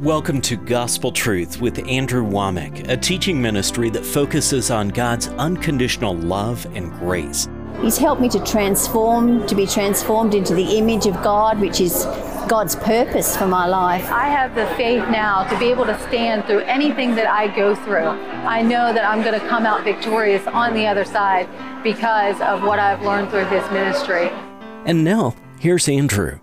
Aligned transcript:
Welcome 0.00 0.40
to 0.42 0.56
Gospel 0.56 1.12
Truth 1.12 1.60
with 1.60 1.86
Andrew 1.86 2.24
Wommack, 2.24 2.88
a 2.88 2.96
teaching 2.96 3.42
ministry 3.42 3.90
that 3.90 4.02
focuses 4.02 4.70
on 4.70 4.88
God's 4.88 5.28
unconditional 5.28 6.14
love 6.14 6.64
and 6.74 6.90
grace. 6.92 7.46
He's 7.82 7.98
helped 7.98 8.22
me 8.22 8.30
to 8.30 8.42
transform, 8.42 9.46
to 9.46 9.54
be 9.54 9.66
transformed 9.66 10.32
into 10.32 10.54
the 10.54 10.78
image 10.78 11.04
of 11.04 11.12
God, 11.22 11.60
which 11.60 11.82
is 11.82 12.06
God's 12.48 12.76
purpose 12.76 13.36
for 13.36 13.46
my 13.46 13.66
life. 13.66 14.10
I 14.10 14.28
have 14.28 14.54
the 14.54 14.64
faith 14.74 15.06
now 15.10 15.46
to 15.50 15.58
be 15.58 15.66
able 15.66 15.84
to 15.84 16.00
stand 16.08 16.46
through 16.46 16.60
anything 16.60 17.14
that 17.16 17.26
I 17.26 17.54
go 17.54 17.74
through. 17.74 18.08
I 18.08 18.62
know 18.62 18.94
that 18.94 19.04
I'm 19.04 19.22
going 19.22 19.38
to 19.38 19.48
come 19.48 19.66
out 19.66 19.84
victorious 19.84 20.46
on 20.46 20.72
the 20.72 20.86
other 20.86 21.04
side 21.04 21.46
because 21.84 22.40
of 22.40 22.62
what 22.62 22.78
I've 22.78 23.02
learned 23.02 23.28
through 23.28 23.50
this 23.50 23.70
ministry. 23.70 24.28
And 24.86 25.04
now, 25.04 25.34
here's 25.58 25.90
Andrew. 25.90 26.40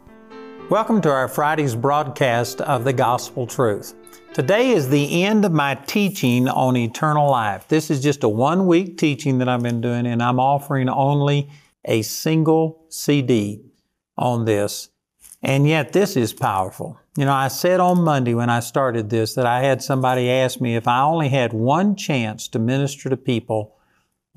Welcome 0.69 0.99
to 1.03 1.09
our 1.09 1.29
Friday's 1.29 1.77
broadcast 1.77 2.59
of 2.59 2.83
the 2.83 2.91
Gospel 2.91 3.47
Truth. 3.47 3.95
Today 4.33 4.71
is 4.71 4.89
the 4.89 5.23
end 5.23 5.45
of 5.45 5.53
my 5.53 5.75
teaching 5.75 6.49
on 6.49 6.75
eternal 6.75 7.31
life. 7.31 7.69
This 7.69 7.89
is 7.89 8.03
just 8.03 8.25
a 8.25 8.27
one 8.27 8.67
week 8.67 8.97
teaching 8.97 9.37
that 9.37 9.47
I've 9.47 9.63
been 9.63 9.79
doing, 9.79 10.05
and 10.05 10.21
I'm 10.21 10.41
offering 10.41 10.89
only 10.89 11.49
a 11.85 12.01
single 12.01 12.85
CD 12.89 13.63
on 14.17 14.43
this. 14.43 14.89
And 15.41 15.69
yet, 15.69 15.93
this 15.93 16.17
is 16.17 16.33
powerful. 16.33 16.99
You 17.17 17.23
know, 17.23 17.33
I 17.33 17.47
said 17.47 17.79
on 17.79 18.01
Monday 18.03 18.33
when 18.33 18.49
I 18.49 18.59
started 18.59 19.09
this 19.09 19.35
that 19.35 19.45
I 19.45 19.61
had 19.61 19.81
somebody 19.81 20.29
ask 20.29 20.59
me 20.59 20.75
if 20.75 20.85
I 20.85 20.99
only 20.99 21.29
had 21.29 21.53
one 21.53 21.95
chance 21.95 22.49
to 22.49 22.59
minister 22.59 23.09
to 23.09 23.15
people, 23.15 23.76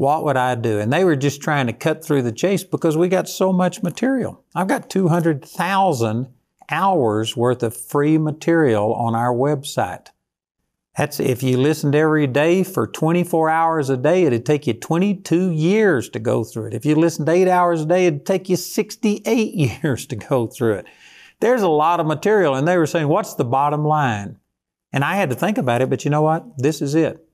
what 0.00 0.24
would 0.24 0.38
I 0.38 0.54
do? 0.54 0.78
And 0.78 0.90
they 0.90 1.04
were 1.04 1.14
just 1.14 1.42
trying 1.42 1.66
to 1.66 1.74
cut 1.74 2.02
through 2.02 2.22
the 2.22 2.32
chase 2.32 2.64
because 2.64 2.96
we 2.96 3.06
got 3.06 3.28
so 3.28 3.52
much 3.52 3.82
material. 3.82 4.42
I've 4.54 4.66
got 4.66 4.88
200,000 4.88 6.26
hours 6.70 7.36
worth 7.36 7.62
of 7.62 7.76
free 7.76 8.16
material 8.16 8.94
on 8.94 9.14
our 9.14 9.30
website. 9.30 10.06
That's 10.96 11.20
if 11.20 11.42
you 11.42 11.58
listened 11.58 11.94
every 11.94 12.26
day 12.26 12.62
for 12.62 12.86
24 12.86 13.50
hours 13.50 13.90
a 13.90 13.98
day, 13.98 14.22
it'd 14.22 14.46
take 14.46 14.66
you 14.66 14.72
22 14.72 15.50
years 15.50 16.08
to 16.08 16.18
go 16.18 16.44
through 16.44 16.68
it. 16.68 16.74
If 16.74 16.86
you 16.86 16.94
listened 16.94 17.28
eight 17.28 17.46
hours 17.46 17.82
a 17.82 17.86
day, 17.86 18.06
it'd 18.06 18.24
take 18.24 18.48
you 18.48 18.56
68 18.56 19.54
years 19.82 20.06
to 20.06 20.16
go 20.16 20.46
through 20.46 20.76
it. 20.76 20.86
There's 21.40 21.60
a 21.60 21.68
lot 21.68 22.00
of 22.00 22.06
material. 22.06 22.54
And 22.54 22.66
they 22.66 22.78
were 22.78 22.86
saying, 22.86 23.08
what's 23.08 23.34
the 23.34 23.44
bottom 23.44 23.84
line? 23.84 24.38
And 24.94 25.04
I 25.04 25.16
had 25.16 25.28
to 25.28 25.36
think 25.36 25.58
about 25.58 25.82
it, 25.82 25.90
but 25.90 26.06
you 26.06 26.10
know 26.10 26.22
what? 26.22 26.56
This 26.56 26.80
is 26.80 26.94
it. 26.94 27.28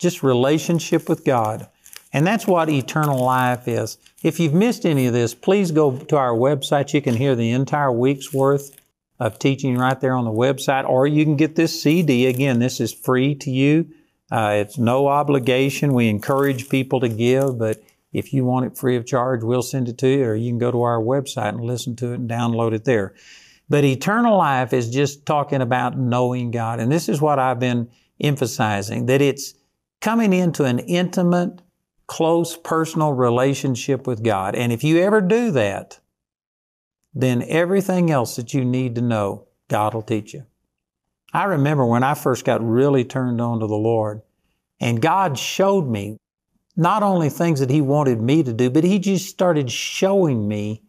Just 0.00 0.24
relationship 0.24 1.08
with 1.08 1.24
God. 1.24 1.68
And 2.12 2.26
that's 2.26 2.46
what 2.46 2.68
eternal 2.68 3.22
life 3.22 3.68
is. 3.68 3.98
If 4.22 4.40
you've 4.40 4.54
missed 4.54 4.84
any 4.84 5.06
of 5.06 5.12
this, 5.12 5.34
please 5.34 5.70
go 5.70 5.96
to 5.96 6.16
our 6.16 6.32
website. 6.32 6.92
You 6.92 7.00
can 7.00 7.14
hear 7.14 7.36
the 7.36 7.50
entire 7.50 7.92
week's 7.92 8.32
worth 8.32 8.76
of 9.20 9.38
teaching 9.38 9.76
right 9.76 10.00
there 10.00 10.14
on 10.14 10.24
the 10.24 10.30
website, 10.30 10.88
or 10.88 11.06
you 11.06 11.24
can 11.24 11.36
get 11.36 11.54
this 11.54 11.80
CD. 11.80 12.26
Again, 12.26 12.58
this 12.58 12.80
is 12.80 12.92
free 12.92 13.34
to 13.36 13.50
you. 13.50 13.86
Uh, 14.32 14.54
it's 14.56 14.78
no 14.78 15.08
obligation. 15.08 15.92
We 15.92 16.08
encourage 16.08 16.68
people 16.68 17.00
to 17.00 17.08
give, 17.08 17.58
but 17.58 17.82
if 18.12 18.32
you 18.32 18.44
want 18.44 18.66
it 18.66 18.78
free 18.78 18.96
of 18.96 19.06
charge, 19.06 19.42
we'll 19.42 19.62
send 19.62 19.88
it 19.88 19.98
to 19.98 20.08
you, 20.08 20.24
or 20.24 20.34
you 20.34 20.50
can 20.50 20.58
go 20.58 20.70
to 20.70 20.82
our 20.82 20.98
website 20.98 21.50
and 21.50 21.60
listen 21.60 21.96
to 21.96 22.12
it 22.12 22.20
and 22.20 22.30
download 22.30 22.72
it 22.72 22.84
there. 22.84 23.14
But 23.68 23.84
eternal 23.84 24.36
life 24.36 24.72
is 24.72 24.90
just 24.90 25.26
talking 25.26 25.60
about 25.60 25.96
knowing 25.96 26.50
God. 26.50 26.80
And 26.80 26.90
this 26.90 27.08
is 27.08 27.20
what 27.20 27.38
I've 27.38 27.60
been 27.60 27.88
emphasizing 28.20 29.06
that 29.06 29.22
it's 29.22 29.54
coming 30.00 30.32
into 30.32 30.64
an 30.64 30.80
intimate, 30.80 31.60
close, 32.10 32.56
personal 32.56 33.12
relationship 33.12 34.04
with 34.04 34.24
God. 34.24 34.56
And 34.56 34.72
if 34.72 34.82
you 34.82 34.98
ever 34.98 35.20
do 35.20 35.52
that, 35.52 36.00
then 37.14 37.44
everything 37.46 38.10
else 38.10 38.34
that 38.34 38.52
you 38.52 38.64
need 38.64 38.96
to 38.96 39.00
know, 39.00 39.46
God 39.68 39.94
will 39.94 40.02
teach 40.02 40.34
you. 40.34 40.44
I 41.32 41.44
remember 41.44 41.86
when 41.86 42.02
I 42.02 42.14
first 42.14 42.44
got 42.44 42.68
really 42.68 43.04
turned 43.04 43.40
on 43.40 43.60
to 43.60 43.68
the 43.68 43.76
Lord, 43.76 44.22
and 44.80 45.00
God 45.00 45.38
showed 45.38 45.86
me 45.86 46.16
not 46.76 47.04
only 47.04 47.28
things 47.28 47.60
that 47.60 47.70
He 47.70 47.80
wanted 47.80 48.20
me 48.20 48.42
to 48.42 48.52
do, 48.52 48.70
but 48.70 48.82
He 48.82 48.98
just 48.98 49.28
started 49.28 49.70
showing 49.70 50.48
me 50.48 50.82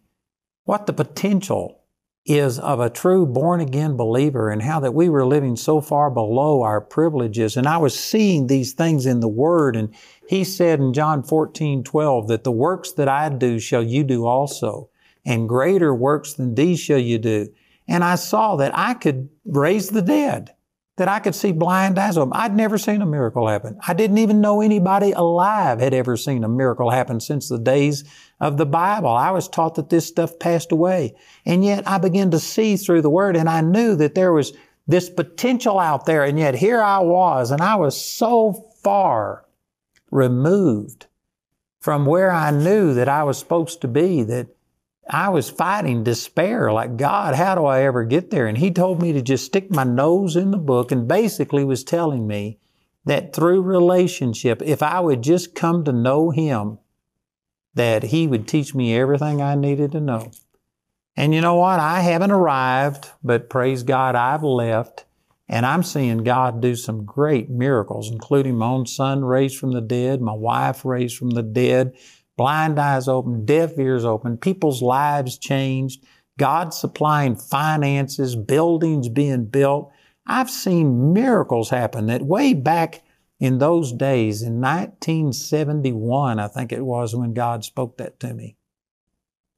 what 0.64 0.88
the 0.88 0.94
potential 0.94 1.81
is 2.26 2.60
of 2.60 2.80
a 2.80 2.90
true 2.90 3.26
born 3.26 3.60
again 3.60 3.98
believer 3.98 4.50
and 4.50 4.62
how 4.62 4.80
that 4.80 4.94
we 4.94 5.10
were 5.10 5.26
living 5.26 5.56
so 5.56 5.82
far 5.82 6.12
below 6.12 6.62
our 6.62 6.80
privileges. 6.80 7.58
And 7.58 7.68
I 7.68 7.78
was 7.78 7.98
seeing 7.98 8.48
these 8.48 8.74
things 8.74 9.06
in 9.06 9.20
the 9.20 9.28
Word. 9.28 9.76
And 9.76 9.94
He 10.28 10.44
said 10.44 10.80
in 10.80 10.94
John 10.94 11.24
14, 11.24 11.84
12, 11.84 12.28
that 12.28 12.44
the 12.44 12.52
works 12.52 12.92
that 12.94 13.08
I 13.08 13.30
do 13.30 13.60
shall 13.60 13.84
you 13.84 14.04
do 14.04 14.26
also 14.26 14.90
and 15.26 15.50
greater 15.50 15.94
works 15.94 16.34
than 16.34 16.56
these 16.56 16.80
shall 16.80 17.00
you 17.00 17.18
do. 17.18 17.50
And 17.88 18.04
I 18.04 18.16
saw 18.16 18.56
that 18.58 18.72
I 18.78 18.94
could 18.94 19.30
raise 19.46 19.90
the 19.90 20.02
dead, 20.02 20.56
that 21.02 21.08
I 21.08 21.18
could 21.18 21.34
see 21.34 21.52
blind 21.52 21.98
eyes 21.98 22.16
open. 22.16 22.34
I'd 22.36 22.56
never 22.56 22.78
seen 22.78 23.02
a 23.02 23.08
miracle 23.08 23.48
happen. 23.48 23.80
I 23.88 23.96
didn't 23.96 24.20
even 24.20 24.40
know 24.40 24.62
anybody 24.62 25.14
alive 25.14 25.80
had 25.80 25.96
ever 25.96 26.16
seen 26.16 26.44
a 26.44 26.48
miracle 26.48 26.92
happen 26.92 27.20
since 27.20 27.50
the 27.50 27.58
days 27.58 28.04
of 28.40 28.58
the 28.58 28.68
Bible. 28.68 29.10
I 29.10 29.32
was 29.32 29.48
taught 29.48 29.74
that 29.76 29.90
this 29.90 30.06
stuff 30.06 30.38
passed 30.38 30.72
away. 30.72 31.16
And 31.44 31.66
yet 31.66 31.88
I 31.88 31.98
began 31.98 32.30
to 32.30 32.40
see 32.40 32.78
through 32.78 33.02
the 33.02 33.10
Word 33.10 33.36
and 33.36 33.50
I 33.50 33.62
knew 33.62 33.96
that 33.96 34.14
there 34.14 34.32
was 34.32 34.54
this 34.86 35.10
potential 35.10 35.80
out 35.80 36.06
there. 36.06 36.24
And 36.24 36.38
yet 36.38 36.54
here 36.54 36.84
I 36.84 37.00
was 37.00 37.50
and 37.50 37.64
I 37.64 37.78
was 37.78 38.00
so 38.00 38.70
far 38.84 39.48
removed 40.12 41.08
from 41.80 42.06
where 42.06 42.30
I 42.30 42.52
knew 42.52 42.94
that 42.94 43.10
I 43.10 43.24
was 43.24 43.40
supposed 43.40 43.82
to 43.82 43.88
be 43.88 44.22
that 44.22 44.50
I 45.10 45.30
was 45.30 45.50
fighting 45.50 46.04
despair, 46.04 46.72
like, 46.72 46.96
God, 46.96 47.36
how 47.36 47.56
do 47.56 47.66
I 47.66 47.84
ever 47.84 48.04
get 48.04 48.30
there? 48.30 48.48
And 48.48 48.58
He 48.58 48.72
told 48.72 49.02
me 49.02 49.14
to 49.14 49.22
just 49.22 49.46
stick 49.46 49.72
my 49.72 49.84
nose 49.84 50.36
in 50.36 50.52
the 50.52 50.58
book 50.58 50.92
and 50.92 51.08
basically 51.08 51.64
was 51.64 51.84
telling 51.84 52.28
me 52.28 52.60
that 53.06 53.34
through 53.34 53.62
relationship, 53.62 54.62
if 54.62 54.84
I 54.84 55.00
would 55.00 55.22
just 55.22 55.56
come 55.56 55.84
to 55.86 55.92
know 55.92 56.30
Him, 56.30 56.78
that 57.74 58.04
He 58.04 58.28
would 58.28 58.48
teach 58.48 58.76
me 58.76 58.96
everything 58.96 59.42
I 59.42 59.56
needed 59.56 59.92
to 59.94 60.00
know. 60.00 60.32
And 61.16 61.34
you 61.34 61.42
know 61.42 61.56
what? 61.56 61.80
I 61.80 62.02
haven't 62.02 62.32
arrived, 62.32 63.10
but 63.24 63.50
praise 63.50 63.84
God, 63.84 64.16
I've 64.16 64.44
left. 64.44 65.06
And 65.50 65.66
I'm 65.66 65.84
seeing 65.84 66.20
God 66.20 66.62
do 66.62 66.78
some 66.78 67.04
great 67.04 67.50
miracles, 67.50 68.10
including 68.10 68.56
my 68.56 68.68
own 68.68 68.86
son 68.86 69.26
raised 69.26 69.58
from 69.58 69.74
the 69.74 69.82
dead, 69.82 70.22
my 70.22 70.34
wife 70.34 70.86
raised 70.86 71.18
from 71.18 71.32
the 71.32 71.44
dead, 71.44 71.94
blind 72.38 72.80
eyes 72.80 73.08
open, 73.08 73.46
deaf 73.46 73.78
ears 73.78 74.06
open, 74.06 74.38
people's 74.38 74.82
lives 74.82 75.38
changed, 75.38 76.04
God 76.38 76.74
supplying 76.74 77.36
finances, 77.36 78.36
buildings 78.36 79.10
being 79.10 79.46
built. 79.46 79.92
I've 80.26 80.50
seen 80.50 81.14
miracles 81.14 81.70
happen 81.70 82.08
that 82.08 82.22
way 82.22 82.54
back 82.54 83.04
in 83.42 83.58
those 83.58 83.92
days, 83.92 84.44
in 84.44 84.62
1971, 84.62 86.40
I 86.40 86.48
think 86.48 86.72
it 86.72 86.86
was 86.86 87.16
when 87.16 87.34
God 87.34 87.66
spoke 87.66 87.98
that 87.98 88.20
to 88.20 88.36
me. 88.36 88.56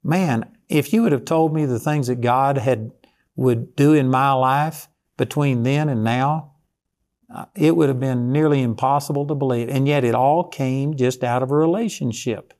Man, 0.02 0.56
if 0.70 0.90
you 0.94 1.02
would 1.02 1.12
have 1.12 1.26
told 1.26 1.52
me 1.52 1.66
the 1.66 1.78
things 1.78 2.06
that 2.06 2.22
God 2.22 2.56
had 2.56 2.92
would 3.36 3.76
do 3.76 3.92
in 3.92 4.08
my 4.08 4.32
life 4.32 4.88
between 5.18 5.64
then 5.64 5.90
and 5.90 6.02
now, 6.02 6.52
uh, 7.32 7.44
it 7.54 7.76
would 7.76 7.90
have 7.90 8.00
been 8.00 8.32
nearly 8.32 8.62
impossible 8.62 9.26
to 9.26 9.34
believe. 9.34 9.68
And 9.68 9.86
yet 9.86 10.02
it 10.02 10.14
all 10.14 10.44
came 10.44 10.96
just 10.96 11.22
out 11.22 11.42
of 11.42 11.50
a 11.50 11.54
relationship. 11.54 12.54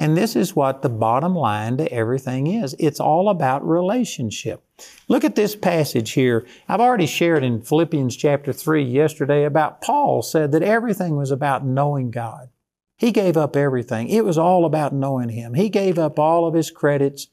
And 0.00 0.16
this 0.16 0.36
is 0.36 0.54
what 0.54 0.82
the 0.82 0.88
bottom 0.88 1.34
line 1.34 1.76
to 1.78 1.92
everything 1.92 2.46
is. 2.46 2.76
It's 2.78 3.00
all 3.00 3.28
about 3.28 3.66
relationship. 3.68 4.62
Look 5.08 5.24
at 5.24 5.34
this 5.34 5.56
passage 5.56 6.12
here. 6.12 6.46
I've 6.68 6.80
already 6.80 7.06
shared 7.06 7.42
in 7.42 7.62
Philippians 7.62 8.16
chapter 8.16 8.52
3 8.52 8.84
yesterday 8.84 9.44
about 9.44 9.82
Paul 9.82 10.22
said 10.22 10.52
that 10.52 10.62
everything 10.62 11.16
was 11.16 11.32
about 11.32 11.66
knowing 11.66 12.12
God. 12.12 12.50
He 12.96 13.10
gave 13.10 13.36
up 13.36 13.56
everything. 13.56 14.08
It 14.08 14.24
was 14.24 14.38
all 14.38 14.64
about 14.64 14.92
knowing 14.92 15.30
Him. 15.30 15.54
He 15.54 15.68
gave 15.68 15.98
up 15.98 16.16
all 16.16 16.46
of 16.46 16.54
His 16.54 16.70
credits. 16.70 17.26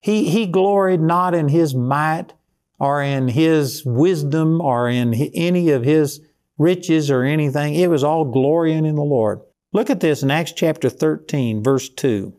He, 0.00 0.28
he 0.28 0.46
gloried 0.46 1.00
not 1.00 1.34
in 1.34 1.48
His 1.48 1.74
might 1.74 2.34
or 2.78 3.02
in 3.02 3.28
His 3.28 3.84
wisdom 3.84 4.60
or 4.60 4.88
in 4.88 5.12
any 5.12 5.70
of 5.70 5.82
His 5.82 6.20
riches 6.56 7.10
or 7.10 7.24
anything. 7.24 7.74
It 7.74 7.90
was 7.90 8.04
all 8.04 8.24
glorying 8.24 8.84
in 8.84 8.94
the 8.94 9.02
Lord. 9.02 9.40
Look 9.74 9.90
at 9.90 9.98
this 9.98 10.22
in 10.22 10.30
Acts 10.30 10.52
chapter 10.52 10.88
13, 10.88 11.60
verse 11.64 11.88
2. 11.88 12.32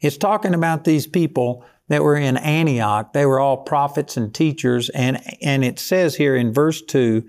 It's 0.00 0.16
talking 0.16 0.54
about 0.54 0.84
these 0.84 1.06
people 1.06 1.62
that 1.88 2.02
were 2.02 2.16
in 2.16 2.38
Antioch. 2.38 3.12
They 3.12 3.26
were 3.26 3.38
all 3.38 3.58
prophets 3.58 4.16
and 4.16 4.34
teachers, 4.34 4.88
and, 4.88 5.20
and 5.42 5.62
it 5.62 5.78
says 5.78 6.16
here 6.16 6.34
in 6.36 6.54
verse 6.54 6.80
2 6.80 7.28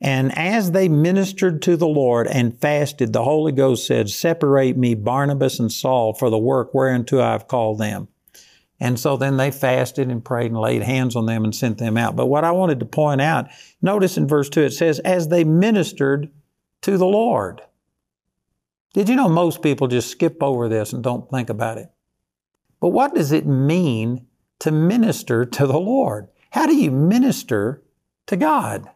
And 0.00 0.36
as 0.36 0.72
they 0.72 0.88
ministered 0.88 1.60
to 1.62 1.76
the 1.76 1.86
Lord 1.86 2.26
and 2.26 2.58
fasted, 2.58 3.12
the 3.12 3.22
Holy 3.22 3.52
Ghost 3.52 3.86
said, 3.86 4.08
Separate 4.08 4.78
me, 4.78 4.94
Barnabas 4.94 5.60
and 5.60 5.70
Saul, 5.70 6.14
for 6.14 6.30
the 6.30 6.38
work 6.38 6.72
whereunto 6.72 7.20
I 7.20 7.32
have 7.32 7.48
called 7.48 7.78
them. 7.78 8.08
And 8.80 8.98
so 8.98 9.18
then 9.18 9.36
they 9.36 9.50
fasted 9.50 10.08
and 10.08 10.24
prayed 10.24 10.52
and 10.52 10.60
laid 10.60 10.80
hands 10.80 11.16
on 11.16 11.26
them 11.26 11.44
and 11.44 11.54
sent 11.54 11.76
them 11.76 11.98
out. 11.98 12.16
But 12.16 12.28
what 12.28 12.44
I 12.44 12.52
wanted 12.52 12.80
to 12.80 12.86
point 12.86 13.20
out, 13.20 13.48
notice 13.82 14.16
in 14.16 14.26
verse 14.26 14.48
2 14.48 14.62
it 14.62 14.72
says, 14.72 15.00
As 15.00 15.28
they 15.28 15.44
ministered 15.44 16.30
to 16.80 16.96
the 16.96 17.04
Lord. 17.04 17.60
Did 18.92 19.08
you 19.08 19.16
know 19.16 19.28
most 19.28 19.62
people 19.62 19.86
just 19.86 20.10
skip 20.10 20.42
over 20.42 20.68
this 20.68 20.92
and 20.92 21.02
don't 21.02 21.30
think 21.30 21.48
about 21.48 21.78
it? 21.78 21.90
But 22.80 22.88
what 22.88 23.14
does 23.14 23.30
it 23.30 23.46
mean 23.46 24.26
to 24.60 24.72
minister 24.72 25.44
to 25.44 25.66
the 25.66 25.78
Lord? 25.78 26.28
How 26.50 26.66
do 26.66 26.74
you 26.74 26.90
minister 26.90 27.82
to 28.26 28.36
God? 28.36 28.90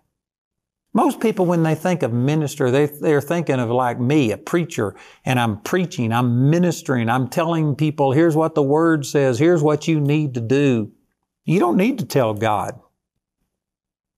Most 0.92 1.20
people, 1.20 1.44
when 1.44 1.64
they 1.64 1.74
think 1.74 2.04
of 2.04 2.12
minister, 2.12 2.70
they, 2.70 2.86
they're 2.86 3.20
thinking 3.20 3.58
of 3.58 3.68
like 3.68 3.98
me, 3.98 4.30
a 4.30 4.38
preacher, 4.38 4.94
and 5.24 5.40
I'm 5.40 5.60
preaching, 5.60 6.12
I'm 6.12 6.50
ministering, 6.50 7.08
I'm 7.08 7.28
telling 7.28 7.74
people, 7.74 8.12
here's 8.12 8.36
what 8.36 8.54
the 8.54 8.62
Word 8.62 9.04
says, 9.04 9.38
here's 9.38 9.62
what 9.62 9.88
you 9.88 9.98
need 10.00 10.34
to 10.34 10.40
do. 10.40 10.92
You 11.44 11.58
don't 11.58 11.76
need 11.76 11.98
to 11.98 12.04
tell 12.04 12.32
God 12.32 12.78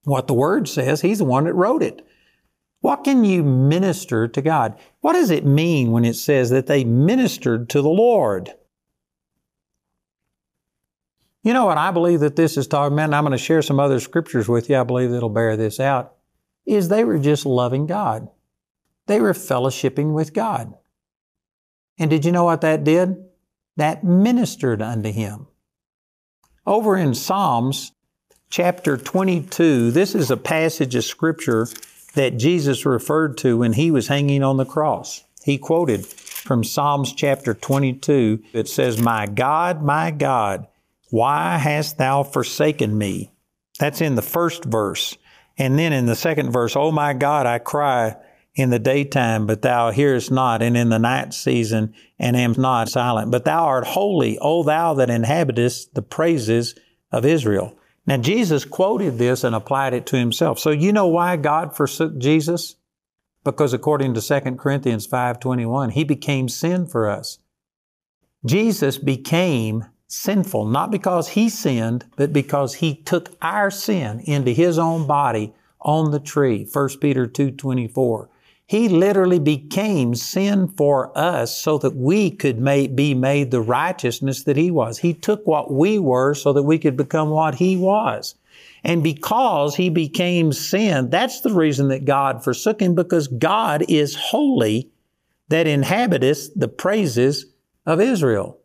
what 0.05 0.27
the 0.27 0.35
Word 0.35 0.69
says. 0.69 1.01
He's 1.01 1.19
the 1.19 1.25
one 1.25 1.45
that 1.45 1.55
wrote 1.55 1.83
it. 1.83 2.07
What 2.87 3.03
can 3.03 3.25
you 3.25 3.43
minister 3.43 4.29
to 4.29 4.41
God? 4.41 4.79
What 5.01 5.15
does 5.15 5.33
it 5.33 5.45
mean 5.45 5.91
when 5.91 6.05
it 6.05 6.15
says 6.15 6.51
that 6.51 6.69
they 6.69 6.85
ministered 6.85 7.69
to 7.71 7.83
the 7.83 7.89
Lord? 7.89 8.55
You 11.43 11.53
know 11.53 11.67
what 11.67 11.79
I 11.79 11.91
believe 11.91 12.21
that 12.21 12.37
this 12.37 12.57
is 12.57 12.69
talking 12.69 12.93
about, 12.93 13.07
and 13.07 13.17
I'm 13.17 13.25
going 13.25 13.33
to 13.33 13.39
share 13.39 13.61
some 13.61 13.81
other 13.81 13.99
scriptures 13.99 14.49
with 14.49 14.71
you. 14.71 14.77
I 14.77 14.85
believe 14.85 15.11
that'll 15.11 15.31
bear 15.31 15.57
this 15.57 15.81
out. 15.81 16.15
Is 16.65 16.89
they 16.89 17.03
were 17.03 17.19
just 17.19 17.45
loving 17.45 17.89
God. 17.89 18.29
They 19.07 19.21
were 19.21 19.33
fellowshipping 19.33 20.15
with 20.15 20.33
God. 20.33 20.73
And 21.99 22.09
did 22.09 22.25
you 22.25 22.31
know 22.31 22.45
what 22.45 22.61
that 22.61 22.85
did? 22.85 23.17
That 23.77 24.05
ministered 24.05 24.81
unto 24.81 25.11
Him. 25.11 25.49
Over 26.65 26.97
in 26.97 27.17
Psalms 27.17 27.91
chapter 28.49 28.97
22, 28.97 29.91
this 29.91 30.15
is 30.15 30.31
a 30.31 30.37
passage 30.37 30.95
of 30.95 31.03
scripture 31.03 31.67
that 32.17 32.37
Jesus 32.37 32.85
referred 32.85 33.39
to 33.39 33.59
when 33.59 33.75
He 33.75 33.91
was 33.91 34.09
hanging 34.09 34.43
on 34.43 34.57
the 34.57 34.65
cross. 34.65 35.23
He 35.45 35.59
quoted 35.59 36.05
from 36.05 36.65
Psalms 36.65 37.13
chapter 37.13 37.55
22. 37.55 38.43
It 38.53 38.69
says, 38.69 39.01
My 39.01 39.27
God, 39.27 39.83
my 39.83 40.11
God, 40.11 40.67
why 41.11 41.57
hast 41.59 41.99
thou 41.99 42.25
forsaken 42.25 42.99
me? 42.99 43.31
That's 43.79 44.01
in 44.01 44.17
the 44.17 44.23
first 44.23 44.65
verse. 44.65 45.17
And 45.57 45.79
then 45.79 45.93
in 45.93 46.07
the 46.07 46.17
second 46.17 46.51
verse, 46.51 46.75
Oh 46.75 46.91
my 46.91 47.13
God, 47.13 47.47
I 47.47 47.59
cry 47.59 48.17
in 48.55 48.71
the 48.71 48.79
daytime, 48.79 49.47
but 49.47 49.63
thou 49.63 49.91
hearest 49.91 50.31
not, 50.31 50.63
and 50.63 50.77
in 50.77 50.89
the 50.89 50.99
night 50.99 51.35
season, 51.35 51.95
and 52.19 52.37
am 52.37 52.55
not 52.57 52.89
silent. 52.89 53.31
But 53.31 53.45
thou 53.45 53.67
art 53.67 53.87
holy, 53.87 54.39
O 54.39 54.63
thou 54.63 54.95
that 54.95 55.11
inhabitest 55.11 55.95
the 55.95 56.03
praises 56.03 56.75
of 57.13 57.27
Israel. 57.27 57.79
Now 58.07 58.19
Jesus 58.19 58.65
quoted 58.65 59.19
this 59.19 59.43
and 59.43 59.55
applied 59.55 59.95
it 59.95 60.07
to 60.07 60.17
himself. 60.17 60.59
So 60.59 60.71
you 60.71 60.93
know 60.93 61.09
why 61.09 61.37
God 61.37 61.77
forsook 61.77 62.19
Jesus? 62.19 62.77
Because 63.45 63.73
according 63.73 64.15
to 64.15 64.21
2 64.21 64.59
Corinthians 64.59 65.07
5:21, 65.07 65.91
he 65.91 66.05
became 66.05 66.49
sin 66.49 66.87
for 66.87 67.09
us. 67.09 67.39
Jesus 68.45 68.99
became 68.99 69.87
sinful, 70.09 70.67
not 70.67 70.91
because 70.91 71.29
he 71.31 71.49
sinned, 71.49 72.05
but 72.17 72.33
because 72.33 72.75
he 72.75 72.95
took 72.95 73.31
our 73.43 73.71
sin 73.71 74.21
into 74.21 74.53
his 74.53 74.79
own 74.79 75.07
body 75.07 75.53
on 75.81 76.13
the 76.13 76.21
tree. 76.21 76.65
1 76.65 77.01
Peter 77.01 77.27
2.24. 77.27 78.29
He 78.69 78.89
literally 78.89 79.39
became 79.39 80.17
sin 80.17 80.67
for 80.67 81.17
us 81.17 81.57
so 81.57 81.79
that 81.79 81.95
we 81.95 82.33
could 82.33 82.65
be 82.97 83.15
made 83.15 83.51
the 83.51 83.61
righteousness 83.61 84.43
that 84.43 84.57
he 84.57 84.73
was. 84.73 84.99
He 84.99 85.15
took 85.15 85.47
what 85.47 85.73
we 85.73 86.01
were 86.01 86.35
so 86.35 86.53
that 86.53 86.65
we 86.65 86.79
could 86.79 86.97
become 86.97 87.31
what 87.31 87.55
he 87.55 87.77
was. 87.77 88.35
And 88.83 89.05
because 89.05 89.77
he 89.77 89.89
became 89.89 90.53
sin, 90.53 91.11
that's 91.11 91.43
the 91.43 91.53
reason 91.53 91.89
that 91.89 92.05
God 92.05 92.43
forsook 92.43 92.81
him, 92.81 92.97
because 92.97 93.29
God 93.29 93.85
is 93.89 94.17
holy 94.17 94.91
that 95.49 95.69
inhabiteth 95.69 96.53
the 96.57 96.69
praises 96.69 97.47
of 97.85 98.01
Israel. 98.01 98.59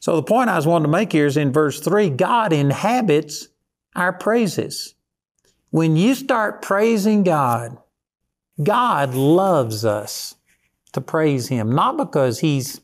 So 0.00 0.16
the 0.16 0.22
point 0.22 0.48
I 0.48 0.56
was 0.56 0.66
wanting 0.66 0.84
to 0.84 0.90
make 0.90 1.12
here 1.12 1.26
is 1.26 1.36
in 1.36 1.52
verse 1.52 1.80
3 1.80 2.08
God 2.10 2.54
inhabits 2.54 3.48
our 3.94 4.12
praises. 4.12 4.94
When 5.70 5.96
you 5.96 6.14
start 6.14 6.62
praising 6.62 7.24
God, 7.24 7.76
God 8.62 9.14
loves 9.14 9.84
us 9.84 10.34
to 10.92 11.00
praise 11.00 11.48
Him, 11.48 11.74
not 11.74 11.96
because 11.96 12.40
He's, 12.40 12.80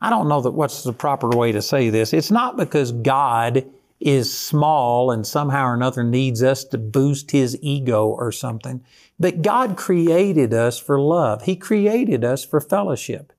I 0.00 0.10
don't 0.10 0.28
know 0.28 0.40
that 0.40 0.52
what's 0.52 0.82
the 0.82 0.92
proper 0.92 1.28
way 1.28 1.52
to 1.52 1.62
say 1.62 1.90
this. 1.90 2.12
It's 2.12 2.30
not 2.30 2.56
because 2.56 2.92
God 2.92 3.64
is 4.00 4.36
small 4.36 5.10
and 5.10 5.26
somehow 5.26 5.66
or 5.66 5.74
another 5.74 6.04
needs 6.04 6.42
us 6.42 6.64
to 6.64 6.78
boost 6.78 7.32
His 7.32 7.58
ego 7.60 8.06
or 8.06 8.30
something, 8.30 8.84
but 9.18 9.42
God 9.42 9.76
created 9.76 10.54
us 10.54 10.78
for 10.78 11.00
love. 11.00 11.42
He 11.42 11.56
created 11.56 12.24
us 12.24 12.44
for 12.44 12.60
fellowship. 12.60 13.32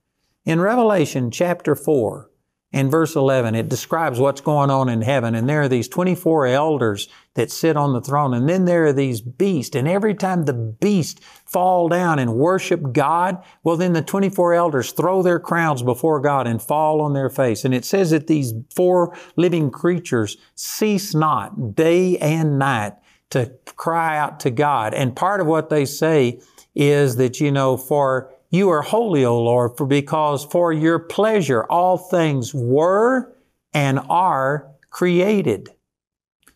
In 0.44 0.60
Revelation 0.60 1.30
chapter 1.30 1.74
4, 1.74 2.29
in 2.72 2.88
verse 2.88 3.16
11, 3.16 3.56
it 3.56 3.68
describes 3.68 4.20
what's 4.20 4.40
going 4.40 4.70
on 4.70 4.88
in 4.88 5.02
heaven. 5.02 5.34
And 5.34 5.48
there 5.48 5.62
are 5.62 5.68
these 5.68 5.88
24 5.88 6.46
elders 6.46 7.08
that 7.34 7.50
sit 7.50 7.76
on 7.76 7.92
the 7.92 8.00
throne. 8.00 8.32
And 8.32 8.48
then 8.48 8.64
there 8.64 8.86
are 8.86 8.92
these 8.92 9.20
beasts. 9.20 9.74
And 9.74 9.88
every 9.88 10.14
time 10.14 10.44
the 10.44 10.52
beasts 10.52 11.20
fall 11.44 11.88
down 11.88 12.20
and 12.20 12.34
worship 12.34 12.92
God, 12.92 13.42
well, 13.64 13.76
then 13.76 13.92
the 13.92 14.02
24 14.02 14.54
elders 14.54 14.92
throw 14.92 15.20
their 15.20 15.40
crowns 15.40 15.82
before 15.82 16.20
God 16.20 16.46
and 16.46 16.62
fall 16.62 17.00
on 17.00 17.12
their 17.12 17.28
face. 17.28 17.64
And 17.64 17.74
it 17.74 17.84
says 17.84 18.10
that 18.10 18.28
these 18.28 18.54
four 18.72 19.16
living 19.34 19.72
creatures 19.72 20.36
cease 20.54 21.12
not 21.12 21.74
day 21.74 22.18
and 22.18 22.56
night 22.56 22.92
to 23.30 23.52
cry 23.76 24.16
out 24.16 24.38
to 24.40 24.50
God. 24.50 24.94
And 24.94 25.16
part 25.16 25.40
of 25.40 25.48
what 25.48 25.70
they 25.70 25.84
say 25.84 26.40
is 26.76 27.16
that, 27.16 27.40
you 27.40 27.50
know, 27.50 27.76
for 27.76 28.32
you 28.50 28.68
are 28.70 28.82
holy, 28.82 29.24
O 29.24 29.40
Lord, 29.40 29.76
for 29.76 29.86
because 29.86 30.44
for 30.44 30.72
your 30.72 30.98
pleasure 30.98 31.64
all 31.64 31.96
things 31.96 32.52
were 32.52 33.32
and 33.72 34.00
are 34.08 34.68
created. 34.90 35.68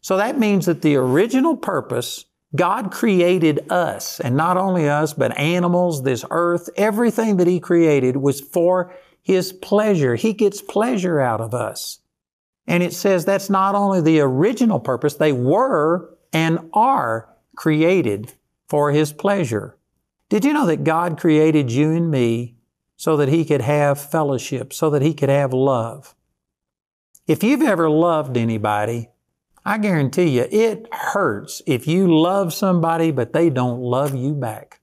So 0.01 0.17
that 0.17 0.39
means 0.39 0.67
that 0.67 0.83
the 0.83 0.97
original 0.97 1.57
purpose, 1.57 2.27
God 2.55 2.91
created 2.91 3.71
us, 3.71 4.21
and 4.21 4.37
not 4.37 4.57
only 4.57 4.89
us, 4.89 5.15
but 5.15 5.39
animals, 5.39 6.03
this 6.03 6.25
earth, 6.31 6.69
everything 6.77 7.37
that 7.37 7.47
He 7.47 7.61
created 7.61 8.17
was 8.17 8.41
for 8.41 8.93
His 9.23 9.53
pleasure. 9.53 10.17
He 10.17 10.33
gets 10.33 10.61
pleasure 10.61 11.21
out 11.21 11.41
of 11.41 11.55
us. 11.55 12.01
And 12.67 12.83
it 12.83 12.93
says 12.93 13.25
that's 13.25 13.51
not 13.51 13.75
only 13.75 14.01
the 14.01 14.21
original 14.21 14.81
purpose, 14.81 15.15
they 15.15 15.33
were 15.33 16.17
and 16.33 16.71
are 16.73 17.29
created 17.57 18.33
for 18.69 18.91
His 18.91 19.13
pleasure. 19.13 19.79
Did 20.35 20.45
you 20.45 20.53
know 20.53 20.67
that 20.67 20.83
God 20.83 21.17
created 21.17 21.71
you 21.71 21.93
and 21.93 22.11
me 22.11 22.57
so 22.97 23.17
that 23.19 23.29
He 23.29 23.45
could 23.45 23.61
have 23.61 24.01
fellowship, 24.01 24.73
so 24.73 24.91
that 24.91 25.01
He 25.01 25.15
could 25.15 25.29
have 25.29 25.53
love? 25.53 26.17
If 27.29 27.45
you've 27.45 27.63
ever 27.63 27.89
loved 27.89 28.37
anybody, 28.37 29.11
I 29.65 29.79
guarantee 29.79 30.31
you 30.31 30.49
it 30.51 30.93
hurts 30.93 31.63
if 31.69 31.87
you 31.87 32.13
love 32.13 32.53
somebody 32.53 33.13
but 33.13 33.33
they 33.33 33.49
don't 33.49 33.81
love 33.81 34.17
you 34.17 34.35
back. 34.35 34.81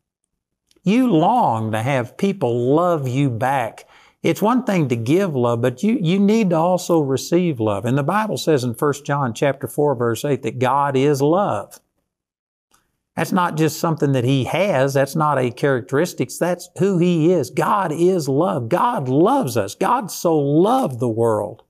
You 0.84 1.12
long 1.12 1.74
to 1.74 1.82
have 1.82 2.16
people 2.16 2.74
love 2.74 3.10
you 3.10 3.30
back. 3.30 3.86
It's 4.24 4.42
one 4.42 4.64
thing 4.64 4.88
to 4.88 4.96
give 4.96 5.36
love, 5.36 5.60
but 5.62 5.84
you, 5.84 6.00
you 6.02 6.18
need 6.18 6.52
to 6.52 6.56
also 6.56 7.02
receive 7.02 7.60
love. 7.60 7.84
And 7.84 7.98
the 7.98 8.04
Bible 8.04 8.38
says 8.38 8.64
in 8.64 8.72
1 8.72 8.94
John 9.04 9.34
chapter 9.34 9.68
4 9.68 9.96
verse 9.96 10.24
8 10.24 10.44
that 10.44 10.60
God 10.60 10.96
is 10.96 11.22
love. 11.22 11.78
That's 13.16 13.32
not 13.32 13.58
just 13.58 13.80
something 13.80 14.14
that 14.14 14.24
He 14.24 14.46
has. 14.46 14.94
That's 14.94 15.16
not 15.16 15.38
a 15.38 15.52
characteristics. 15.52 16.38
That's 16.38 16.70
who 16.80 16.98
He 16.98 17.32
is. 17.32 17.50
God 17.50 17.92
is 17.92 18.30
love. 18.30 18.70
God 18.70 19.10
loves 19.10 19.58
us. 19.58 19.76
God 19.76 20.10
so 20.10 20.38
loved 20.38 21.00
the 21.00 21.10
world 21.10 21.64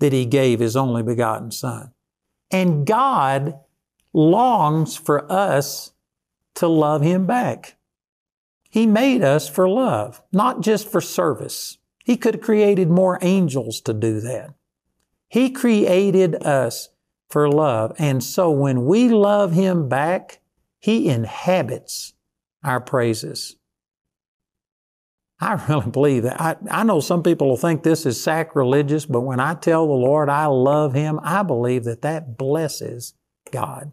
that 0.00 0.12
He 0.12 0.26
gave 0.26 0.58
His 0.58 0.76
only 0.76 1.02
begotten 1.02 1.50
Son. 1.52 1.92
And 2.50 2.86
God 2.86 3.60
longs 4.12 4.96
for 4.96 5.30
us 5.30 5.92
to 6.54 6.66
love 6.66 7.02
Him 7.02 7.26
back. 7.26 7.76
He 8.68 8.86
made 8.86 9.22
us 9.22 9.48
for 9.48 9.68
love, 9.68 10.22
not 10.32 10.60
just 10.60 10.90
for 10.90 11.00
service. 11.00 11.78
He 12.04 12.16
could 12.16 12.34
have 12.34 12.42
created 12.42 12.88
more 12.88 13.18
angels 13.22 13.80
to 13.82 13.92
do 13.92 14.20
that. 14.20 14.54
He 15.28 15.50
created 15.50 16.34
us 16.44 16.88
for 17.28 17.48
love. 17.48 17.92
And 17.98 18.22
so 18.22 18.50
when 18.50 18.86
we 18.86 19.08
love 19.08 19.52
Him 19.52 19.88
back, 19.88 20.39
he 20.80 21.08
inhabits 21.08 22.14
our 22.64 22.80
praises. 22.80 23.56
I 25.40 25.54
really 25.68 25.90
believe 25.90 26.22
that. 26.24 26.40
I, 26.40 26.56
I 26.70 26.84
know 26.84 27.00
some 27.00 27.22
people 27.22 27.48
will 27.48 27.56
think 27.56 27.82
this 27.82 28.06
is 28.06 28.22
sacrilegious, 28.22 29.06
but 29.06 29.20
when 29.20 29.40
I 29.40 29.54
tell 29.54 29.86
the 29.86 29.92
Lord 29.92 30.28
I 30.28 30.46
love 30.46 30.94
Him, 30.94 31.20
I 31.22 31.42
believe 31.42 31.84
that 31.84 32.02
that 32.02 32.36
blesses 32.36 33.14
God. 33.50 33.92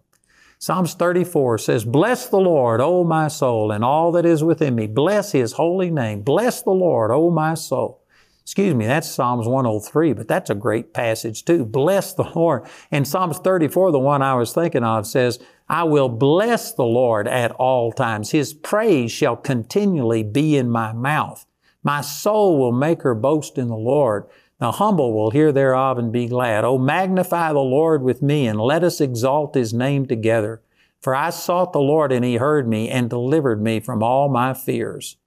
Psalms 0.60 0.96
34 0.96 1.60
says, 1.60 1.86
Bless 1.86 2.27
the 2.27 2.39
Lord, 2.39 2.82
O 2.82 3.03
my 3.03 3.27
soul, 3.27 3.72
and 3.72 3.84
all 3.84 4.12
that 4.13 4.25
is 4.25 4.44
within 4.44 4.75
me. 4.75 4.88
Bless 4.88 5.32
His 5.32 5.53
holy 5.53 5.91
name. 5.91 6.22
Bless 6.22 6.62
the 6.63 6.72
Lord, 6.72 7.12
O 7.12 7.29
my 7.29 7.53
soul. 7.53 8.03
Excuse 8.41 8.74
me, 8.74 8.86
that's 8.86 9.12
Psalms 9.12 9.46
103, 9.46 10.13
but 10.13 10.29
that's 10.29 10.50
a 10.50 10.56
great 10.56 10.94
passage 10.94 11.44
too. 11.44 11.65
Bless 11.65 12.13
the 12.13 12.24
Lord. 12.24 12.65
And 12.91 13.06
Psalms 13.06 13.39
34, 13.39 13.91
the 13.91 14.00
one 14.00 14.22
I 14.22 14.36
was 14.36 14.53
thinking 14.53 14.86
of, 14.86 15.06
says, 15.06 15.38
I 15.69 15.83
will 15.83 16.09
bless 16.09 16.74
the 16.74 16.86
Lord 16.86 17.27
at 17.27 17.51
all 17.51 17.91
times. 17.91 18.31
His 18.31 18.53
praise 18.53 19.12
shall 19.12 19.36
continually 19.36 20.24
be 20.24 20.55
in 20.55 20.69
my 20.69 20.93
mouth. 20.93 21.45
My 21.83 22.01
soul 22.01 22.57
will 22.57 22.71
make 22.71 23.01
her 23.01 23.15
boast 23.15 23.57
in 23.57 23.67
the 23.67 23.75
Lord. 23.75 24.25
The 24.59 24.74
humble 24.74 25.13
will 25.13 25.31
hear 25.31 25.51
thereof 25.51 25.97
and 25.97 26.12
be 26.12 26.27
glad. 26.27 26.63
Oh, 26.63 26.77
magnify 26.77 27.53
the 27.53 27.59
Lord 27.59 28.01
with 28.01 28.21
me 28.21 28.47
and 28.47 28.59
let 28.59 28.83
us 28.83 29.01
exalt 29.01 29.55
his 29.55 29.74
name 29.74 30.05
together. 30.05 30.62
For 31.00 31.13
I 31.13 31.29
sought 31.29 31.74
the 31.74 31.79
Lord 31.79 32.12
and 32.12 32.25
he 32.25 32.38
heard 32.38 32.67
me 32.67 32.89
and 32.89 33.09
delivered 33.09 33.62
me 33.62 33.79
from 33.79 34.01
all 34.01 34.29
my 34.29 34.53
fears. 34.53 35.17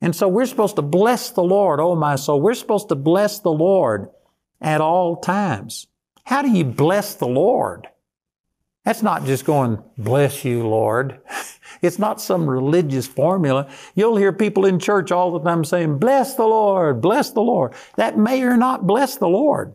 And 0.00 0.14
so 0.14 0.28
we're 0.28 0.46
supposed 0.46 0.76
to 0.76 0.82
bless 0.82 1.30
the 1.30 1.42
Lord, 1.42 1.80
oh 1.80 1.96
my 1.96 2.14
soul. 2.14 2.40
We're 2.40 2.54
supposed 2.54 2.88
to 2.90 2.94
bless 2.94 3.40
the 3.40 3.50
Lord 3.50 4.08
at 4.60 4.80
all 4.80 5.16
times. 5.16 5.88
How 6.24 6.42
do 6.42 6.50
you 6.50 6.64
bless 6.64 7.14
the 7.14 7.26
Lord? 7.26 7.88
That's 8.88 9.02
not 9.02 9.26
just 9.26 9.44
going, 9.44 9.82
bless 9.98 10.46
you, 10.46 10.66
Lord. 10.66 11.20
It's 11.80 11.98
not 11.98 12.20
some 12.20 12.50
religious 12.50 13.06
formula. 13.06 13.70
You'll 13.94 14.16
hear 14.16 14.32
people 14.32 14.64
in 14.64 14.80
church 14.80 15.12
all 15.12 15.30
the 15.30 15.48
time 15.48 15.62
saying, 15.62 15.98
bless 15.98 16.34
the 16.34 16.46
Lord, 16.46 17.00
bless 17.00 17.30
the 17.30 17.42
Lord. 17.42 17.72
That 17.94 18.18
may 18.18 18.42
or 18.42 18.56
not 18.56 18.84
bless 18.84 19.16
the 19.16 19.28
Lord. 19.28 19.74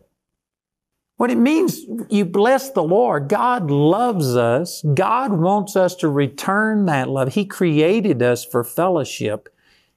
What 1.16 1.30
it 1.30 1.38
means, 1.38 1.80
you 2.10 2.26
bless 2.26 2.68
the 2.72 2.82
Lord. 2.82 3.28
God 3.30 3.70
loves 3.70 4.36
us. 4.36 4.82
God 4.92 5.32
wants 5.32 5.76
us 5.76 5.94
to 5.96 6.10
return 6.10 6.84
that 6.86 7.08
love. 7.08 7.32
He 7.32 7.46
created 7.46 8.20
us 8.20 8.44
for 8.44 8.62
fellowship. 8.62 9.48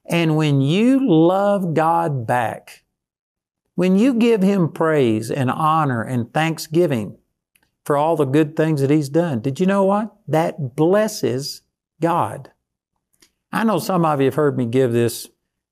And 0.06 0.38
when 0.38 0.62
you 0.62 1.06
love 1.06 1.74
God 1.74 2.26
back, 2.26 2.86
when 3.76 3.98
you 3.98 4.14
give 4.14 4.42
Him 4.42 4.72
praise 4.72 5.30
and 5.30 5.52
honor 5.52 6.04
and 6.04 6.34
thanksgiving 6.34 7.18
for 7.88 7.96
all 7.96 8.18
the 8.18 8.26
good 8.26 8.58
things 8.58 8.82
that 8.82 8.90
He's 8.90 9.08
done, 9.08 9.40
did 9.40 9.62
you 9.62 9.66
know 9.66 9.86
what? 9.86 10.14
That 10.28 10.76
blesses 10.76 11.62
God. 12.02 12.52
I 13.50 13.64
know 13.64 13.80
some 13.80 14.04
of 14.04 14.20
you 14.20 14.26
have 14.26 14.36
heard 14.36 14.58
me 14.58 14.66
give 14.66 14.92
this 14.92 15.30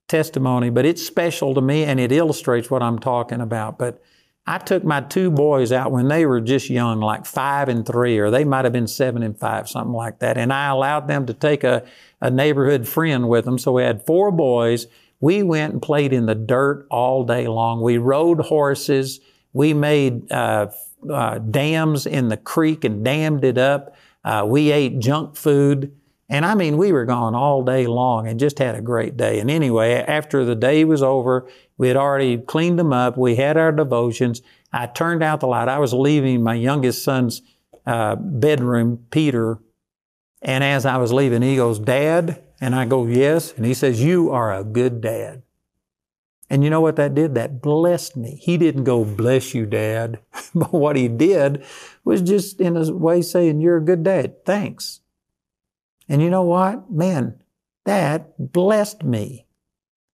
testimony, 0.07 0.69
but 0.69 0.85
it's 0.85 1.05
special 1.05 1.53
to 1.53 1.59
me 1.59 1.83
and 1.83 1.99
it 1.99 2.13
illustrates 2.13 2.71
what 2.71 2.81
I'm 2.81 2.99
talking 2.99 3.41
about. 3.41 3.77
But 3.77 4.01
I 4.47 4.59
took 4.59 4.85
my 4.85 5.01
two 5.01 5.29
boys 5.29 5.73
out 5.73 5.91
when 5.91 6.07
they 6.07 6.25
were 6.25 6.39
just 6.39 6.69
young, 6.69 7.01
like 7.01 7.25
five 7.25 7.67
and 7.67 7.85
three, 7.85 8.17
or 8.17 8.31
they 8.31 8.45
might 8.45 8.63
have 8.63 8.71
been 8.71 8.87
seven 8.87 9.21
and 9.21 9.37
five, 9.37 9.67
something 9.67 9.91
like 9.91 10.19
that. 10.19 10.37
And 10.37 10.53
I 10.53 10.69
allowed 10.69 11.09
them 11.09 11.25
to 11.25 11.33
take 11.33 11.65
a, 11.65 11.85
a 12.21 12.31
neighborhood 12.31 12.87
friend 12.87 13.27
with 13.27 13.43
them. 13.43 13.57
So 13.57 13.73
we 13.73 13.83
had 13.83 14.05
four 14.05 14.31
boys. 14.31 14.87
We 15.19 15.43
went 15.43 15.73
and 15.73 15.81
played 15.81 16.13
in 16.13 16.27
the 16.27 16.35
dirt 16.35 16.87
all 16.89 17.25
day 17.25 17.49
long. 17.49 17.81
We 17.81 17.97
rode 17.97 18.39
horses. 18.39 19.19
We 19.51 19.73
made 19.73 20.31
uh, 20.31 20.67
uh, 21.09 21.39
dams 21.39 22.05
in 22.05 22.29
the 22.29 22.37
creek 22.37 22.83
and 22.83 23.03
dammed 23.03 23.43
it 23.43 23.57
up. 23.57 23.95
Uh, 24.23 24.45
we 24.47 24.71
ate 24.71 24.99
junk 24.99 25.35
food. 25.35 25.95
And 26.27 26.45
I 26.45 26.55
mean, 26.55 26.77
we 26.77 26.91
were 26.91 27.05
gone 27.05 27.35
all 27.35 27.63
day 27.63 27.85
long 27.85 28.27
and 28.27 28.39
just 28.39 28.57
had 28.57 28.75
a 28.75 28.81
great 28.81 29.15
day. 29.15 29.39
And 29.39 29.51
anyway, 29.51 29.93
after 29.93 30.43
the 30.43 30.55
day 30.55 30.83
was 30.83 31.03
over, 31.03 31.47
we 31.77 31.87
had 31.87 31.97
already 31.97 32.37
cleaned 32.37 32.79
them 32.79 32.93
up. 32.93 33.17
We 33.17 33.35
had 33.35 33.57
our 33.57 33.71
devotions. 33.71 34.41
I 34.73 34.87
turned 34.87 35.21
out 35.21 35.39
the 35.39 35.47
light. 35.47 35.67
I 35.67 35.77
was 35.77 35.93
leaving 35.93 36.41
my 36.41 36.55
youngest 36.55 37.03
son's 37.03 37.43
uh, 37.85 38.15
bedroom, 38.15 39.05
Peter. 39.11 39.59
And 40.41 40.63
as 40.63 40.85
I 40.85 40.97
was 40.97 41.13
leaving, 41.13 41.41
he 41.41 41.55
goes, 41.55 41.79
Dad? 41.79 42.41
And 42.59 42.73
I 42.73 42.85
go, 42.85 43.05
Yes. 43.05 43.53
And 43.53 43.65
he 43.65 43.73
says, 43.73 44.03
You 44.03 44.31
are 44.31 44.53
a 44.53 44.63
good 44.63 45.01
dad. 45.01 45.43
And 46.49 46.63
you 46.63 46.69
know 46.69 46.81
what 46.81 46.95
that 46.97 47.15
did? 47.15 47.33
That 47.35 47.61
blessed 47.61 48.15
me. 48.15 48.39
He 48.41 48.57
didn't 48.57 48.83
go, 48.83 49.03
Bless 49.03 49.53
you, 49.53 49.65
Dad. 49.65 50.19
but 50.55 50.73
what 50.73 50.95
he 50.95 51.07
did 51.07 51.63
was 52.03 52.21
just 52.21 52.61
in 52.61 52.77
a 52.77 52.91
way 52.93 53.21
saying, 53.21 53.61
You're 53.61 53.77
a 53.77 53.83
good 53.83 54.03
dad. 54.03 54.45
Thanks. 54.45 55.01
And 56.07 56.21
you 56.21 56.29
know 56.29 56.43
what? 56.43 56.91
Man, 56.91 57.41
that 57.85 58.51
blessed 58.53 59.03
me. 59.03 59.47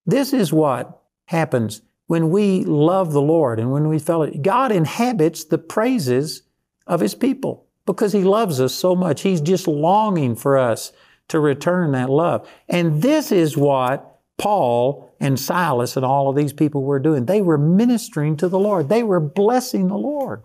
This 0.06 0.32
is 0.34 0.54
what 0.54 1.02
happens 1.26 1.82
when 2.08 2.30
we 2.30 2.64
love 2.64 3.12
the 3.12 3.22
Lord 3.22 3.60
and 3.60 3.72
when 3.72 3.88
we 3.88 4.00
fellowship. 4.00 4.42
God 4.42 4.72
inhabits 4.72 5.46
the 5.46 5.58
praises 5.58 6.44
of 6.88 7.02
His 7.02 7.16
people 7.16 7.66
because 7.86 8.14
He 8.14 8.24
loves 8.24 8.62
us 8.62 8.74
so 8.74 8.96
much. 8.96 9.22
He's 9.22 9.42
just 9.42 9.68
longing 9.68 10.36
for 10.36 10.58
us 10.58 10.94
to 11.28 11.40
return 11.40 11.92
that 11.92 12.10
love. 12.10 12.50
And 12.68 13.02
this 13.02 13.32
is 13.32 13.58
what 13.58 14.20
Paul 14.38 15.11
and 15.22 15.40
Silas 15.40 15.96
and 15.96 16.04
all 16.04 16.30
of 16.30 16.36
these 16.36 16.52
people 16.52 16.82
were 16.82 17.00
doing. 17.00 17.26
They 17.26 17.42
were 17.42 17.58
ministering 17.58 18.36
to 18.38 18.50
the 18.50 18.60
Lord. 18.60 18.90
They 18.90 19.04
were 19.04 19.20
blessing 19.20 19.88
the 19.88 19.98
Lord. 19.98 20.44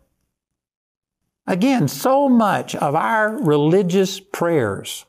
Again, 1.46 1.88
so 1.88 2.28
much 2.28 2.76
of 2.76 2.94
our 2.94 3.42
religious 3.42 4.20
prayers 4.20 5.06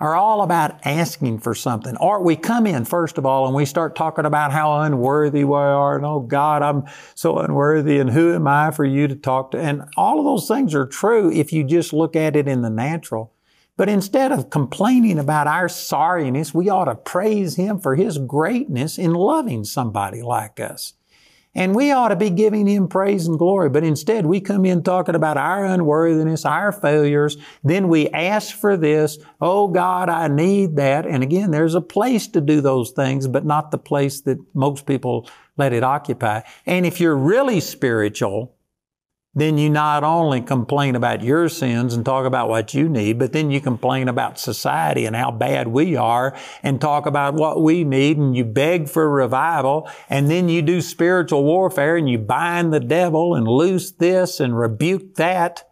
are 0.00 0.16
all 0.16 0.42
about 0.42 0.84
asking 0.84 1.38
for 1.38 1.54
something. 1.54 1.96
Or 1.98 2.20
we 2.20 2.34
come 2.34 2.66
in, 2.66 2.84
first 2.84 3.18
of 3.18 3.26
all, 3.26 3.46
and 3.46 3.54
we 3.54 3.64
start 3.64 3.94
talking 3.94 4.24
about 4.24 4.50
how 4.50 4.80
unworthy 4.80 5.44
we 5.44 5.54
are, 5.54 5.96
and 5.96 6.04
oh 6.04 6.20
God, 6.20 6.62
I'm 6.62 6.86
so 7.14 7.38
unworthy, 7.38 8.00
and 8.00 8.10
who 8.10 8.34
am 8.34 8.48
I 8.48 8.72
for 8.72 8.84
you 8.84 9.06
to 9.06 9.14
talk 9.14 9.52
to? 9.52 9.60
And 9.60 9.84
all 9.96 10.18
of 10.18 10.24
those 10.24 10.48
things 10.48 10.74
are 10.74 10.86
true 10.86 11.30
if 11.30 11.52
you 11.52 11.62
just 11.62 11.92
look 11.92 12.16
at 12.16 12.34
it 12.34 12.48
in 12.48 12.62
the 12.62 12.70
natural. 12.70 13.32
But 13.82 13.88
instead 13.88 14.30
of 14.30 14.48
complaining 14.48 15.18
about 15.18 15.48
our 15.48 15.66
sorriness, 15.66 16.54
we 16.54 16.68
ought 16.68 16.84
to 16.84 16.94
praise 16.94 17.56
Him 17.56 17.80
for 17.80 17.96
His 17.96 18.16
greatness 18.16 18.96
in 18.96 19.12
loving 19.12 19.64
somebody 19.64 20.22
like 20.22 20.60
us. 20.60 20.94
And 21.52 21.74
we 21.74 21.90
ought 21.90 22.10
to 22.10 22.14
be 22.14 22.30
giving 22.30 22.68
Him 22.68 22.86
praise 22.86 23.26
and 23.26 23.36
glory, 23.36 23.70
but 23.70 23.82
instead 23.82 24.24
we 24.24 24.40
come 24.40 24.64
in 24.66 24.84
talking 24.84 25.16
about 25.16 25.36
our 25.36 25.64
unworthiness, 25.64 26.44
our 26.44 26.70
failures. 26.70 27.36
Then 27.64 27.88
we 27.88 28.08
ask 28.10 28.54
for 28.54 28.76
this. 28.76 29.18
Oh 29.40 29.66
God, 29.66 30.08
I 30.08 30.28
need 30.28 30.76
that. 30.76 31.04
And 31.04 31.24
again, 31.24 31.50
there's 31.50 31.74
a 31.74 31.80
place 31.80 32.28
to 32.28 32.40
do 32.40 32.60
those 32.60 32.92
things, 32.92 33.26
but 33.26 33.44
not 33.44 33.72
the 33.72 33.78
place 33.78 34.20
that 34.20 34.38
most 34.54 34.86
people 34.86 35.28
let 35.56 35.72
it 35.72 35.82
occupy. 35.82 36.42
And 36.66 36.86
if 36.86 37.00
you're 37.00 37.16
really 37.16 37.58
spiritual, 37.58 38.54
then 39.34 39.56
you 39.56 39.70
not 39.70 40.04
only 40.04 40.42
complain 40.42 40.94
about 40.94 41.22
your 41.22 41.48
sins 41.48 41.94
and 41.94 42.04
talk 42.04 42.26
about 42.26 42.50
what 42.50 42.74
you 42.74 42.86
need, 42.86 43.18
but 43.18 43.32
then 43.32 43.50
you 43.50 43.62
complain 43.62 44.08
about 44.08 44.38
society 44.38 45.06
and 45.06 45.16
how 45.16 45.30
bad 45.30 45.68
we 45.68 45.96
are 45.96 46.36
and 46.62 46.80
talk 46.80 47.06
about 47.06 47.34
what 47.34 47.62
we 47.62 47.82
need 47.82 48.18
and 48.18 48.36
you 48.36 48.44
beg 48.44 48.90
for 48.90 49.08
revival 49.08 49.88
and 50.10 50.30
then 50.30 50.50
you 50.50 50.60
do 50.60 50.82
spiritual 50.82 51.44
warfare 51.44 51.96
and 51.96 52.10
you 52.10 52.18
bind 52.18 52.72
the 52.72 52.80
devil 52.80 53.34
and 53.34 53.48
loose 53.48 53.90
this 53.92 54.38
and 54.38 54.58
rebuke 54.58 55.14
that. 55.14 55.66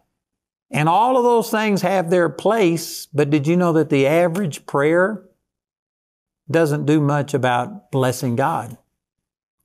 And 0.71 0.89
all 0.89 1.15
of 1.15 1.23
those 1.23 1.51
things 1.51 1.83
have 1.83 2.09
their 2.09 2.29
place, 2.29 3.05
but 3.07 3.29
did 3.29 3.45
you 3.45 3.57
know 3.57 3.73
that 3.73 3.89
the 3.89 4.07
average 4.07 4.65
prayer 4.65 5.23
doesn't 6.49 6.85
do 6.85 6.99
much 6.99 7.35
about 7.35 7.91
blessing 7.91 8.35
God? 8.35 8.77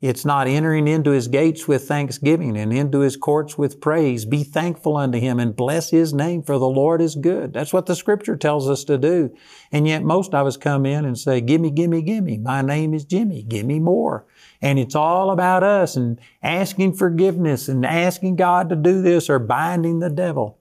It's 0.02 0.26
not 0.26 0.46
entering 0.46 0.86
into 0.86 1.12
his 1.12 1.26
gates 1.26 1.66
with 1.66 1.88
thanksgiving 1.88 2.54
and 2.58 2.70
into 2.70 3.00
his 3.00 3.16
courts 3.16 3.56
with 3.56 3.80
praise. 3.80 4.26
Be 4.26 4.44
thankful 4.44 4.94
unto 4.94 5.18
him 5.18 5.40
and 5.40 5.56
bless 5.56 5.88
his 5.88 6.12
name, 6.12 6.42
for 6.42 6.58
the 6.58 6.68
Lord 6.68 7.00
is 7.00 7.14
good. 7.14 7.54
That's 7.54 7.72
what 7.72 7.86
the 7.86 7.96
scripture 7.96 8.36
tells 8.36 8.68
us 8.68 8.84
to 8.84 8.98
do. 8.98 9.34
And 9.72 9.88
yet 9.88 10.02
most 10.02 10.34
of 10.34 10.46
us 10.46 10.58
come 10.58 10.84
in 10.84 11.06
and 11.06 11.18
say, 11.18 11.40
gimme, 11.40 11.70
gimme, 11.70 12.02
gimme. 12.02 12.36
My 12.36 12.60
name 12.60 12.92
is 12.92 13.06
Jimmy. 13.06 13.42
Give 13.42 13.64
me 13.64 13.80
more. 13.80 14.26
And 14.60 14.78
it's 14.78 14.94
all 14.94 15.30
about 15.30 15.62
us 15.62 15.96
and 15.96 16.20
asking 16.42 16.92
forgiveness 16.92 17.66
and 17.66 17.86
asking 17.86 18.36
God 18.36 18.68
to 18.68 18.76
do 18.76 19.00
this 19.00 19.30
or 19.30 19.38
binding 19.38 20.00
the 20.00 20.10
devil. 20.10 20.58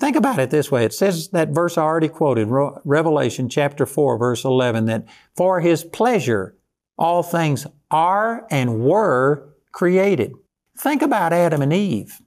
Think 0.00 0.16
about 0.16 0.40
it 0.40 0.50
this 0.50 0.72
way. 0.72 0.84
It 0.84 0.92
says 0.92 1.28
that 1.28 1.50
verse 1.50 1.78
I 1.78 1.82
already 1.82 2.08
quoted, 2.08 2.48
Revelation 2.48 3.48
chapter 3.48 3.86
4, 3.86 4.18
verse 4.18 4.44
11, 4.44 4.86
that 4.86 5.06
for 5.36 5.60
his 5.60 5.84
pleasure 5.84 6.56
all 6.98 7.22
things 7.22 7.68
are 7.94 8.44
and 8.50 8.80
were 8.80 9.54
created. 9.70 10.32
Think 10.76 11.00
about 11.00 11.32
Adam 11.32 11.62
and 11.62 11.72
Eve. 11.72 12.20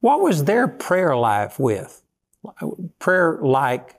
What 0.00 0.20
was 0.20 0.44
their 0.44 0.68
prayer 0.68 1.16
life 1.16 1.58
with? 1.58 2.02
Prayer 2.98 3.38
like, 3.42 3.98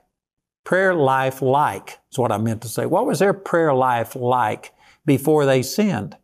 prayer 0.62 0.94
life 0.94 1.42
like 1.42 1.98
is 2.10 2.18
what 2.18 2.30
I 2.30 2.38
meant 2.38 2.62
to 2.62 2.68
say. 2.68 2.86
What 2.86 3.06
was 3.06 3.18
their 3.18 3.34
prayer 3.34 3.74
life 3.74 4.14
like 4.14 4.72
before 5.04 5.44
they 5.44 5.62
sinned? 5.62 6.16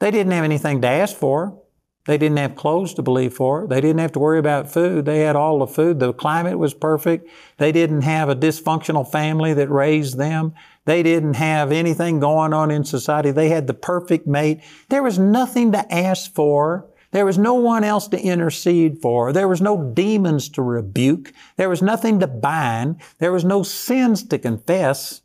They 0.00 0.10
didn't 0.10 0.32
have 0.32 0.44
anything 0.44 0.80
to 0.82 0.88
ask 0.88 1.16
for. 1.16 1.62
They 2.08 2.16
didn't 2.16 2.38
have 2.38 2.56
clothes 2.56 2.94
to 2.94 3.02
believe 3.02 3.34
for. 3.34 3.66
They 3.66 3.82
didn't 3.82 3.98
have 3.98 4.12
to 4.12 4.18
worry 4.18 4.38
about 4.38 4.72
food. 4.72 5.04
They 5.04 5.20
had 5.20 5.36
all 5.36 5.58
the 5.58 5.66
food. 5.66 6.00
The 6.00 6.14
climate 6.14 6.58
was 6.58 6.72
perfect. 6.72 7.28
They 7.58 7.70
didn't 7.70 8.00
have 8.00 8.30
a 8.30 8.34
dysfunctional 8.34 9.06
family 9.06 9.52
that 9.52 9.68
raised 9.68 10.16
them. 10.16 10.54
They 10.86 11.02
didn't 11.02 11.34
have 11.34 11.70
anything 11.70 12.18
going 12.18 12.54
on 12.54 12.70
in 12.70 12.84
society. 12.84 13.30
They 13.30 13.50
had 13.50 13.66
the 13.66 13.74
perfect 13.74 14.26
mate. 14.26 14.62
There 14.88 15.02
was 15.02 15.18
nothing 15.18 15.70
to 15.72 15.92
ask 15.92 16.32
for. 16.32 16.88
There 17.10 17.26
was 17.26 17.36
no 17.36 17.52
one 17.52 17.84
else 17.84 18.08
to 18.08 18.18
intercede 18.18 19.02
for. 19.02 19.30
There 19.30 19.46
was 19.46 19.60
no 19.60 19.92
demons 19.92 20.48
to 20.52 20.62
rebuke. 20.62 21.34
There 21.58 21.68
was 21.68 21.82
nothing 21.82 22.20
to 22.20 22.26
bind. 22.26 23.02
There 23.18 23.32
was 23.32 23.44
no 23.44 23.62
sins 23.62 24.22
to 24.28 24.38
confess. 24.38 25.20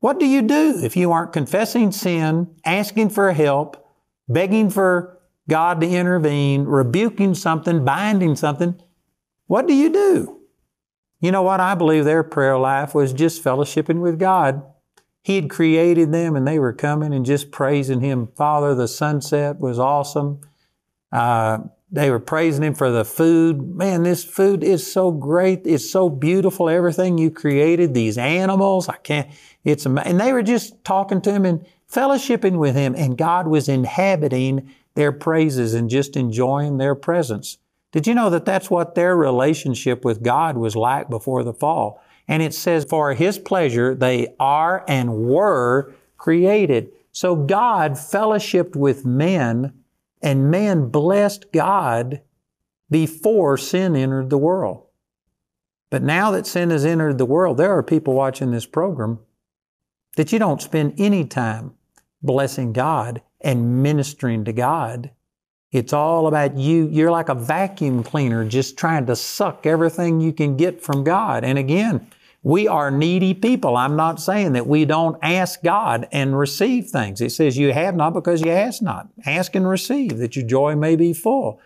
What 0.00 0.20
do 0.20 0.26
you 0.26 0.42
do 0.42 0.80
if 0.82 0.98
you 0.98 1.12
aren't 1.12 1.32
confessing 1.32 1.92
sin, 1.92 2.54
asking 2.62 3.08
for 3.08 3.32
help, 3.32 3.82
begging 4.28 4.68
for 4.68 5.15
God 5.48 5.80
to 5.80 5.88
intervene, 5.88 6.64
rebuking 6.64 7.34
something, 7.34 7.84
binding 7.84 8.36
something, 8.36 8.80
what 9.46 9.66
do 9.66 9.74
you 9.74 9.92
do? 9.92 10.40
You 11.20 11.30
know 11.30 11.42
what? 11.42 11.60
I 11.60 11.74
believe 11.74 12.04
their 12.04 12.24
prayer 12.24 12.58
life 12.58 12.94
was 12.94 13.12
just 13.12 13.42
fellowshipping 13.42 14.00
with 14.00 14.18
God. 14.18 14.62
He 15.22 15.36
had 15.36 15.50
created 15.50 16.12
them 16.12 16.36
and 16.36 16.46
they 16.46 16.58
were 16.58 16.72
coming 16.72 17.12
and 17.12 17.24
just 17.24 17.50
praising 17.50 18.00
Him. 18.00 18.28
Father, 18.36 18.74
the 18.74 18.88
sunset 18.88 19.58
was 19.58 19.78
awesome. 19.78 20.40
Uh, 21.10 21.58
they 21.90 22.10
were 22.10 22.20
praising 22.20 22.64
Him 22.64 22.74
for 22.74 22.90
the 22.90 23.04
food. 23.04 23.74
Man, 23.74 24.02
this 24.02 24.24
food 24.24 24.62
is 24.62 24.90
so 24.90 25.10
great. 25.10 25.62
It's 25.64 25.90
so 25.90 26.08
beautiful. 26.08 26.68
Everything 26.68 27.18
you 27.18 27.30
created, 27.30 27.94
these 27.94 28.18
animals, 28.18 28.88
I 28.88 28.96
can't, 28.96 29.28
it's 29.64 29.86
amazing. 29.86 30.12
And 30.12 30.20
they 30.20 30.32
were 30.32 30.42
just 30.42 30.84
talking 30.84 31.20
to 31.22 31.32
Him 31.32 31.44
and 31.44 31.66
fellowshipping 31.96 32.58
with 32.58 32.74
Him 32.74 32.94
and 32.94 33.16
God 33.16 33.46
was 33.46 33.68
inhabiting 33.68 34.70
their 34.94 35.12
praises 35.12 35.72
and 35.74 35.88
just 35.88 36.16
enjoying 36.16 36.76
their 36.76 36.94
presence. 36.94 37.58
Did 37.92 38.06
you 38.06 38.14
know 38.14 38.28
that 38.30 38.44
that's 38.44 38.70
what 38.70 38.94
their 38.94 39.16
relationship 39.16 40.04
with 40.04 40.22
God 40.22 40.56
was 40.58 40.76
like 40.76 41.08
before 41.08 41.42
the 41.42 41.54
fall? 41.54 42.02
And 42.28 42.42
it 42.42 42.52
says, 42.52 42.84
for 42.84 43.14
His 43.14 43.38
pleasure, 43.38 43.94
they 43.94 44.34
are 44.38 44.84
and 44.86 45.24
were 45.24 45.94
created. 46.18 46.92
So 47.12 47.34
God 47.34 47.92
fellowshipped 47.92 48.76
with 48.76 49.06
men 49.06 49.72
and 50.20 50.50
man 50.50 50.88
blessed 50.88 51.52
God 51.52 52.20
before 52.90 53.56
sin 53.56 53.96
entered 53.96 54.28
the 54.28 54.38
world. 54.38 54.86
But 55.88 56.02
now 56.02 56.30
that 56.32 56.46
sin 56.46 56.70
has 56.70 56.84
entered 56.84 57.16
the 57.16 57.24
world, 57.24 57.56
there 57.56 57.76
are 57.76 57.82
people 57.82 58.14
watching 58.14 58.50
this 58.50 58.66
program 58.66 59.20
that 60.16 60.32
you 60.32 60.38
don't 60.38 60.60
spend 60.60 60.94
any 60.98 61.24
time 61.24 61.75
blessing 62.26 62.72
God 62.72 63.22
and 63.40 63.82
ministering 63.82 64.44
to 64.44 64.52
God. 64.52 65.10
It's 65.72 65.92
all 65.92 66.26
about 66.26 66.56
you. 66.56 66.88
You're 66.88 67.10
like 67.10 67.28
a 67.28 67.34
vacuum 67.34 68.02
cleaner 68.02 68.44
just 68.44 68.78
trying 68.78 69.06
to 69.06 69.16
suck 69.16 69.66
everything 69.66 70.20
you 70.20 70.32
can 70.32 70.56
get 70.56 70.82
from 70.82 71.04
God. 71.04 71.44
And 71.44 71.58
again, 71.58 72.06
we 72.42 72.68
are 72.68 72.90
needy 72.90 73.34
people. 73.34 73.76
I'm 73.76 73.96
not 73.96 74.20
saying 74.20 74.52
that 74.52 74.66
we 74.66 74.84
don't 74.84 75.18
ask 75.22 75.62
God 75.62 76.06
and 76.12 76.38
receive 76.38 76.86
things. 76.86 77.20
It 77.20 77.32
says 77.32 77.58
you 77.58 77.72
have 77.72 77.96
not 77.96 78.14
because 78.14 78.40
you 78.40 78.50
ask 78.50 78.80
not. 78.80 79.08
Ask 79.24 79.54
and 79.56 79.68
receive 79.68 80.18
that 80.18 80.36
your 80.36 80.46
joy 80.46 80.76
may 80.76 80.96
be 80.96 81.12
full. 81.12 81.60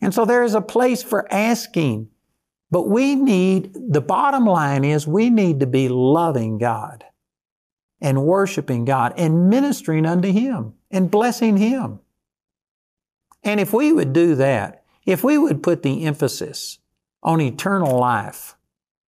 And 0.00 0.14
so 0.14 0.24
there 0.24 0.44
is 0.44 0.54
a 0.54 0.60
place 0.60 1.02
for 1.02 1.30
asking. 1.32 2.08
But 2.70 2.88
we 2.88 3.16
need, 3.16 3.74
the 3.74 4.00
bottom 4.00 4.46
line 4.46 4.84
is 4.84 5.06
we 5.06 5.30
need 5.30 5.60
to 5.60 5.66
be 5.66 5.88
loving 5.88 6.58
God 6.58 7.04
and 8.00 8.24
worshiping 8.24 8.84
God 8.84 9.12
and 9.16 9.50
ministering 9.50 10.06
unto 10.06 10.32
Him 10.32 10.74
and 10.90 11.10
blessing 11.10 11.56
Him. 11.56 12.00
And 13.42 13.60
if 13.60 13.72
we 13.72 13.92
would 13.92 14.12
do 14.12 14.34
that, 14.36 14.84
if 15.06 15.24
we 15.24 15.38
would 15.38 15.62
put 15.62 15.82
the 15.82 16.04
emphasis 16.04 16.78
on 17.22 17.40
eternal 17.40 17.98
life, 17.98 18.56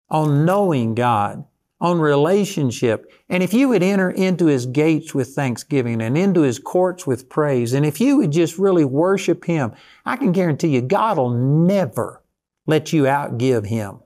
on 0.10 0.46
knowing 0.46 0.96
God, 0.96 1.46
on 1.80 2.00
relationship, 2.00 3.12
and 3.28 3.42
if 3.42 3.54
you 3.54 3.70
would 3.70 3.82
enter 3.82 4.10
into 4.10 4.46
His 4.46 4.66
gates 4.66 5.16
with 5.16 5.30
thanksgiving 5.30 6.02
and 6.02 6.18
into 6.18 6.42
His 6.42 6.60
courts 6.60 7.08
with 7.08 7.30
praise, 7.30 7.74
and 7.74 7.86
if 7.86 8.00
you 8.00 8.18
would 8.18 8.32
just 8.32 8.58
really 8.58 8.86
worship 8.86 9.46
Him, 9.46 9.74
I 10.06 10.18
can 10.18 10.32
guarantee 10.32 10.70
you 10.70 10.82
God 10.82 11.18
will 11.18 11.32
never 11.32 12.22
let 12.68 12.94
you 12.94 13.04
outgive 13.04 13.66
Him. 13.66 14.00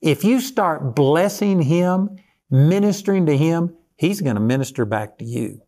If 0.00 0.22
you 0.24 0.40
start 0.40 0.94
blessing 0.94 1.62
Him, 1.62 2.16
ministering 2.50 3.26
to 3.26 3.36
Him, 3.36 3.74
He's 3.98 4.20
going 4.20 4.36
to 4.36 4.40
minister 4.40 4.84
back 4.84 5.18
to 5.18 5.24
you. 5.24 5.60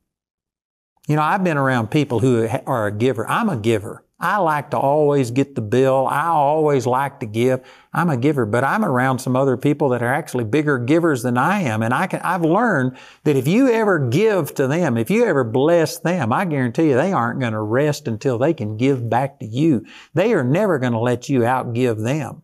You 1.09 1.17
know, 1.17 1.23
I've 1.23 1.43
been 1.43 1.57
around 1.57 1.91
people 1.91 2.21
who 2.21 2.49
are 2.67 2.87
a 2.87 2.93
giver. 2.93 3.29
I'm 3.29 3.49
a 3.49 3.57
giver. 3.57 4.05
I 4.21 4.37
like 4.37 4.71
to 4.71 4.79
always 4.79 5.31
get 5.31 5.55
the 5.55 5.63
bill. 5.63 6.07
I 6.07 6.27
always 6.27 6.87
like 6.87 7.21
to 7.21 7.27
give. 7.27 7.67
I'm 7.93 8.11
a 8.11 8.17
giver, 8.17 8.47
but 8.47 8.63
I'm 8.63 8.85
around 8.85 9.19
some 9.19 9.35
other 9.35 9.57
people 9.57 9.89
that 9.89 10.03
are 10.03 10.13
actually 10.13 10.45
bigger 10.45 10.79
givers 10.79 11.23
than 11.23 11.37
I 11.39 11.63
am. 11.63 11.83
And 11.83 11.93
I 11.93 12.07
can, 12.07 12.21
I've 12.21 12.45
learned 12.45 12.99
that 13.25 13.35
if 13.35 13.49
you 13.49 13.69
ever 13.69 13.99
give 13.99 14.55
to 14.55 14.69
them, 14.69 14.97
if 14.97 15.11
you 15.11 15.25
ever 15.25 15.43
bless 15.43 15.99
them, 15.99 16.33
I 16.33 16.45
guarantee 16.45 16.91
you 16.91 16.95
they 16.95 17.13
aren't 17.13 17.41
going 17.41 17.55
to 17.55 17.61
rest 17.61 18.07
until 18.07 18.39
they 18.39 18.55
can 18.55 18.77
give 18.77 19.11
back 19.11 19.41
to 19.41 19.47
you. 19.47 19.87
They 20.15 20.35
are 20.35 20.45
never 20.45 20.79
going 20.79 20.93
to 20.93 21.01
let 21.01 21.29
you 21.29 21.41
outgive 21.41 22.05
them. 22.05 22.43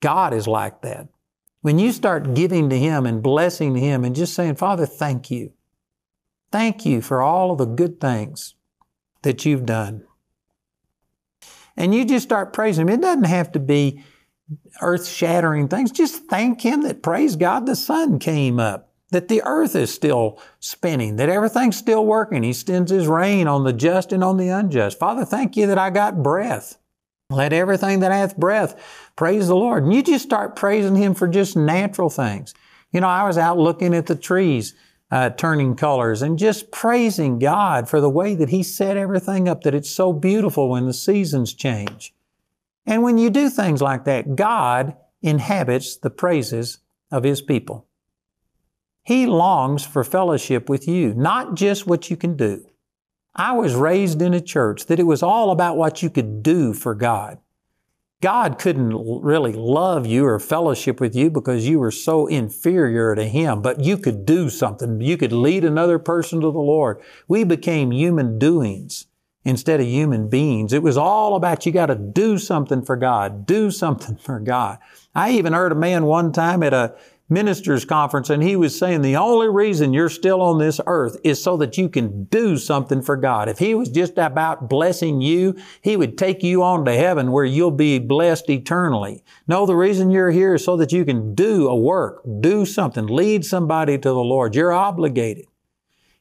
God 0.00 0.34
is 0.34 0.46
like 0.46 0.82
that. 0.82 1.08
When 1.62 1.78
you 1.78 1.92
start 1.92 2.34
giving 2.34 2.70
to 2.70 2.78
Him 2.78 3.04
and 3.04 3.22
blessing 3.22 3.74
Him 3.76 4.04
and 4.04 4.16
just 4.16 4.34
saying, 4.34 4.56
Father, 4.56 4.86
thank 4.86 5.30
you. 5.30 5.52
Thank 6.50 6.86
you 6.86 7.00
for 7.00 7.22
all 7.22 7.52
of 7.52 7.58
the 7.58 7.66
good 7.66 8.00
things 8.00 8.54
that 9.22 9.44
you've 9.44 9.66
done. 9.66 10.04
And 11.76 11.94
you 11.94 12.04
just 12.04 12.24
start 12.24 12.52
praising 12.52 12.88
Him. 12.88 12.94
It 12.94 13.02
doesn't 13.02 13.24
have 13.24 13.52
to 13.52 13.60
be 13.60 14.02
earth 14.80 15.06
shattering 15.06 15.68
things. 15.68 15.92
Just 15.92 16.24
thank 16.24 16.62
Him 16.62 16.82
that, 16.82 17.02
praise 17.02 17.36
God, 17.36 17.66
the 17.66 17.76
sun 17.76 18.18
came 18.18 18.58
up, 18.58 18.90
that 19.10 19.28
the 19.28 19.42
earth 19.44 19.76
is 19.76 19.92
still 19.92 20.40
spinning, 20.58 21.16
that 21.16 21.28
everything's 21.28 21.76
still 21.76 22.04
working. 22.04 22.42
He 22.42 22.54
sends 22.54 22.90
His 22.90 23.06
rain 23.06 23.46
on 23.46 23.64
the 23.64 23.72
just 23.72 24.12
and 24.12 24.24
on 24.24 24.38
the 24.38 24.48
unjust. 24.48 24.98
Father, 24.98 25.24
thank 25.26 25.56
you 25.56 25.66
that 25.66 25.78
I 25.78 25.90
got 25.90 26.22
breath. 26.22 26.78
Let 27.30 27.52
everything 27.52 28.00
that 28.00 28.12
hath 28.12 28.36
breath 28.36 29.10
praise 29.16 29.48
the 29.48 29.54
Lord. 29.54 29.84
And 29.84 29.94
you 29.94 30.02
just 30.02 30.24
start 30.24 30.56
praising 30.56 30.96
Him 30.96 31.14
for 31.14 31.28
just 31.28 31.56
natural 31.56 32.10
things. 32.10 32.52
You 32.92 33.00
know, 33.00 33.08
I 33.08 33.26
was 33.26 33.38
out 33.38 33.56
looking 33.56 33.94
at 33.94 34.06
the 34.06 34.16
trees 34.16 34.74
uh, 35.10 35.30
turning 35.30 35.74
colors 35.74 36.22
and 36.22 36.38
just 36.38 36.70
praising 36.70 37.38
God 37.38 37.88
for 37.88 38.00
the 38.00 38.10
way 38.10 38.34
that 38.34 38.50
He 38.50 38.62
set 38.62 38.96
everything 38.96 39.48
up, 39.48 39.62
that 39.62 39.74
it's 39.74 39.90
so 39.90 40.12
beautiful 40.12 40.68
when 40.68 40.86
the 40.86 40.92
seasons 40.92 41.54
change. 41.54 42.14
And 42.86 43.02
when 43.02 43.18
you 43.18 43.30
do 43.30 43.48
things 43.48 43.80
like 43.80 44.04
that, 44.04 44.36
God 44.36 44.96
inhabits 45.22 45.96
the 45.96 46.10
praises 46.10 46.78
of 47.10 47.24
His 47.24 47.42
people. 47.42 47.86
He 49.02 49.26
longs 49.26 49.84
for 49.84 50.04
fellowship 50.04 50.68
with 50.68 50.86
you, 50.86 51.14
not 51.14 51.54
just 51.54 51.86
what 51.86 52.10
you 52.10 52.16
can 52.16 52.36
do. 52.36 52.69
I 53.34 53.52
was 53.52 53.74
raised 53.74 54.20
in 54.20 54.34
a 54.34 54.40
church 54.40 54.86
that 54.86 54.98
it 54.98 55.04
was 55.04 55.22
all 55.22 55.50
about 55.50 55.76
what 55.76 56.02
you 56.02 56.10
could 56.10 56.42
do 56.42 56.72
for 56.72 56.94
God. 56.94 57.38
God 58.20 58.58
couldn't 58.58 58.92
really 59.22 59.54
love 59.54 60.04
you 60.04 60.26
or 60.26 60.38
fellowship 60.38 61.00
with 61.00 61.14
you 61.14 61.30
because 61.30 61.66
you 61.66 61.78
were 61.78 61.90
so 61.90 62.26
inferior 62.26 63.14
to 63.14 63.24
Him, 63.24 63.62
but 63.62 63.80
you 63.80 63.96
could 63.96 64.26
do 64.26 64.50
something. 64.50 65.00
You 65.00 65.16
could 65.16 65.32
lead 65.32 65.64
another 65.64 65.98
person 65.98 66.40
to 66.40 66.50
the 66.50 66.58
Lord. 66.58 67.00
We 67.28 67.44
became 67.44 67.92
human 67.92 68.38
doings 68.38 69.06
instead 69.42 69.80
of 69.80 69.86
human 69.86 70.28
beings. 70.28 70.74
It 70.74 70.82
was 70.82 70.98
all 70.98 71.34
about 71.34 71.64
you 71.64 71.72
got 71.72 71.86
to 71.86 71.94
do 71.94 72.36
something 72.36 72.82
for 72.82 72.96
God, 72.96 73.46
do 73.46 73.70
something 73.70 74.16
for 74.22 74.38
God. 74.38 74.78
I 75.14 75.30
even 75.32 75.54
heard 75.54 75.72
a 75.72 75.76
man 75.76 76.04
one 76.04 76.32
time 76.32 76.62
at 76.62 76.74
a 76.74 76.94
ministers 77.30 77.84
conference 77.84 78.28
and 78.28 78.42
he 78.42 78.56
was 78.56 78.76
saying 78.76 79.02
the 79.02 79.16
only 79.16 79.48
reason 79.48 79.92
you're 79.92 80.08
still 80.08 80.42
on 80.42 80.58
this 80.58 80.80
earth 80.86 81.16
is 81.22 81.42
so 81.42 81.56
that 81.56 81.78
you 81.78 81.88
can 81.88 82.24
do 82.24 82.56
something 82.56 83.00
for 83.00 83.16
God. 83.16 83.48
If 83.48 83.58
he 83.58 83.74
was 83.74 83.88
just 83.88 84.18
about 84.18 84.68
blessing 84.68 85.20
you, 85.20 85.56
he 85.80 85.96
would 85.96 86.18
take 86.18 86.42
you 86.42 86.62
on 86.62 86.84
to 86.84 86.92
heaven 86.92 87.30
where 87.30 87.44
you'll 87.44 87.70
be 87.70 87.98
blessed 87.98 88.50
eternally. 88.50 89.22
No, 89.46 89.64
the 89.64 89.76
reason 89.76 90.10
you're 90.10 90.32
here 90.32 90.56
is 90.56 90.64
so 90.64 90.76
that 90.76 90.92
you 90.92 91.04
can 91.04 91.34
do 91.34 91.68
a 91.68 91.76
work, 91.76 92.22
do 92.40 92.66
something, 92.66 93.06
lead 93.06 93.44
somebody 93.44 93.96
to 93.96 94.08
the 94.08 94.14
Lord. 94.14 94.54
You're 94.54 94.72
obligated. 94.72 95.46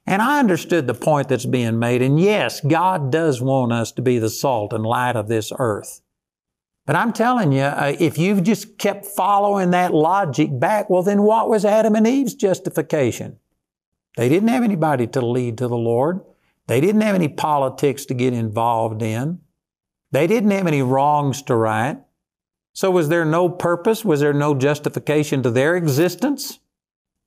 And 0.05 0.21
I 0.21 0.39
understood 0.39 0.87
the 0.87 0.93
point 0.93 1.29
that's 1.29 1.45
being 1.45 1.77
made. 1.77 2.01
And 2.01 2.19
yes, 2.19 2.61
God 2.61 3.11
does 3.11 3.41
want 3.41 3.71
us 3.71 3.91
to 3.93 4.01
be 4.01 4.17
the 4.17 4.29
salt 4.29 4.73
and 4.73 4.83
light 4.83 5.15
of 5.15 5.27
this 5.27 5.51
earth. 5.59 6.01
But 6.89 6.95
I'm 6.95 7.13
telling 7.13 7.51
you, 7.51 7.61
uh, 7.61 7.95
if 7.99 8.17
you've 8.17 8.41
just 8.41 8.79
kept 8.79 9.05
following 9.05 9.69
that 9.69 9.93
logic 9.93 10.59
back, 10.59 10.89
well, 10.89 11.03
then 11.03 11.21
what 11.21 11.47
was 11.47 11.63
Adam 11.63 11.93
and 11.93 12.07
Eve's 12.07 12.33
justification? 12.33 13.37
They 14.17 14.27
didn't 14.27 14.49
have 14.49 14.63
anybody 14.63 15.05
to 15.05 15.21
lead 15.21 15.59
to 15.59 15.67
the 15.67 15.77
Lord. 15.77 16.21
They 16.65 16.81
didn't 16.81 17.01
have 17.01 17.13
any 17.13 17.27
politics 17.27 18.07
to 18.07 18.15
get 18.15 18.33
involved 18.33 19.03
in. 19.03 19.37
They 20.09 20.25
didn't 20.25 20.49
have 20.49 20.65
any 20.65 20.81
wrongs 20.81 21.43
to 21.43 21.55
right. 21.55 21.99
So 22.73 22.89
was 22.89 23.07
there 23.07 23.23
no 23.23 23.49
purpose? 23.49 24.03
Was 24.03 24.21
there 24.21 24.33
no 24.33 24.55
justification 24.55 25.43
to 25.43 25.51
their 25.51 25.75
existence? 25.75 26.57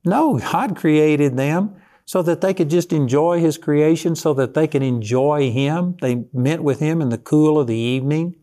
No, 0.03 0.39
God 0.39 0.75
created 0.75 1.37
them 1.37 1.77
so 2.03 2.21
that 2.21 2.41
they 2.41 2.53
could 2.53 2.69
just 2.69 2.91
enjoy 2.91 3.39
His 3.39 3.57
creation, 3.57 4.17
so 4.17 4.33
that 4.33 4.55
they 4.55 4.67
could 4.67 4.83
enjoy 4.83 5.51
Him. 5.51 5.95
They 6.01 6.25
met 6.33 6.61
with 6.61 6.81
Him 6.81 7.01
in 7.01 7.07
the 7.07 7.17
cool 7.17 7.57
of 7.57 7.67
the 7.67 7.77
evening. 7.77 8.42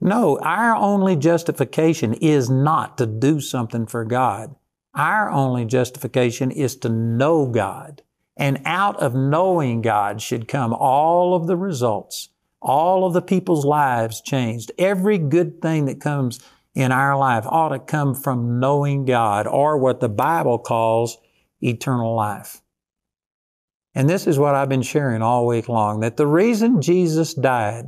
No, 0.00 0.38
our 0.40 0.76
only 0.76 1.16
justification 1.16 2.14
is 2.14 2.48
not 2.48 2.98
to 2.98 3.06
do 3.06 3.40
something 3.40 3.86
for 3.86 4.04
God. 4.04 4.54
Our 4.94 5.30
only 5.30 5.64
justification 5.64 6.50
is 6.50 6.76
to 6.76 6.88
know 6.88 7.46
God. 7.46 8.02
And 8.36 8.62
out 8.64 8.96
of 9.02 9.14
knowing 9.14 9.82
God 9.82 10.22
should 10.22 10.46
come 10.46 10.72
all 10.72 11.34
of 11.34 11.48
the 11.48 11.56
results, 11.56 12.28
all 12.62 13.04
of 13.04 13.12
the 13.12 13.22
people's 13.22 13.64
lives 13.64 14.20
changed. 14.20 14.70
Every 14.78 15.18
good 15.18 15.60
thing 15.60 15.86
that 15.86 16.00
comes 16.00 16.40
in 16.74 16.92
our 16.92 17.16
life 17.18 17.44
ought 17.46 17.70
to 17.70 17.80
come 17.80 18.14
from 18.14 18.60
knowing 18.60 19.04
God 19.04 19.48
or 19.48 19.76
what 19.78 19.98
the 19.98 20.08
Bible 20.08 20.58
calls 20.58 21.18
eternal 21.60 22.14
life. 22.14 22.60
And 23.96 24.08
this 24.08 24.28
is 24.28 24.38
what 24.38 24.54
I've 24.54 24.68
been 24.68 24.82
sharing 24.82 25.22
all 25.22 25.44
week 25.44 25.68
long 25.68 26.00
that 26.00 26.16
the 26.16 26.26
reason 26.26 26.80
Jesus 26.80 27.34
died 27.34 27.86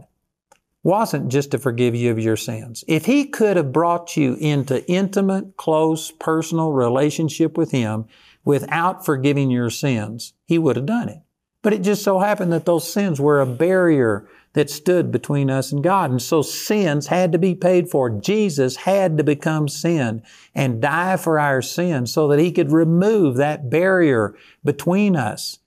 wasn't 0.83 1.31
just 1.31 1.51
to 1.51 1.59
forgive 1.59 1.95
you 1.95 2.11
of 2.11 2.19
your 2.19 2.37
sins. 2.37 2.85
If 2.89 3.07
He 3.07 3.27
could 3.27 3.57
have 3.57 3.73
brought 3.73 4.17
you 4.17 4.35
into 4.35 4.87
intimate, 4.91 5.57
close, 5.57 6.11
personal 6.11 6.73
relationship 6.73 7.57
with 7.57 7.71
Him 7.71 8.07
without 8.45 9.05
forgiving 9.05 9.51
your 9.51 9.71
sins, 9.71 10.33
He 10.47 10.59
would 10.59 10.77
have 10.77 10.87
done 10.87 11.09
it. 11.09 11.21
But 11.63 11.75
it 11.75 11.83
just 11.83 12.03
so 12.03 12.19
happened 12.19 12.53
that 12.53 12.65
those 12.65 12.91
sins 12.91 13.21
were 13.21 13.41
a 13.41 13.47
barrier 13.47 14.27
that 14.55 14.71
stood 14.71 15.13
between 15.13 15.51
us 15.51 15.71
and 15.71 15.85
God. 15.85 16.11
And 16.11 16.21
so 16.21 16.43
sins 16.43 17.07
had 17.07 17.33
to 17.33 17.39
be 17.39 17.55
paid 17.55 17.89
for. 17.89 18.11
Jesus 18.11 18.77
had 18.77 19.17
to 19.19 19.25
become 19.25 19.69
sin 19.69 20.23
and 20.55 20.83
die 20.83 21.17
for 21.17 21.39
our 21.39 21.63
sins 21.63 22.13
so 22.13 22.27
that 22.29 22.41
He 22.41 22.51
could 22.51 22.73
remove 22.73 23.37
that 23.37 23.71
barrier 23.71 24.35
between 24.65 25.15
us. 25.15 25.60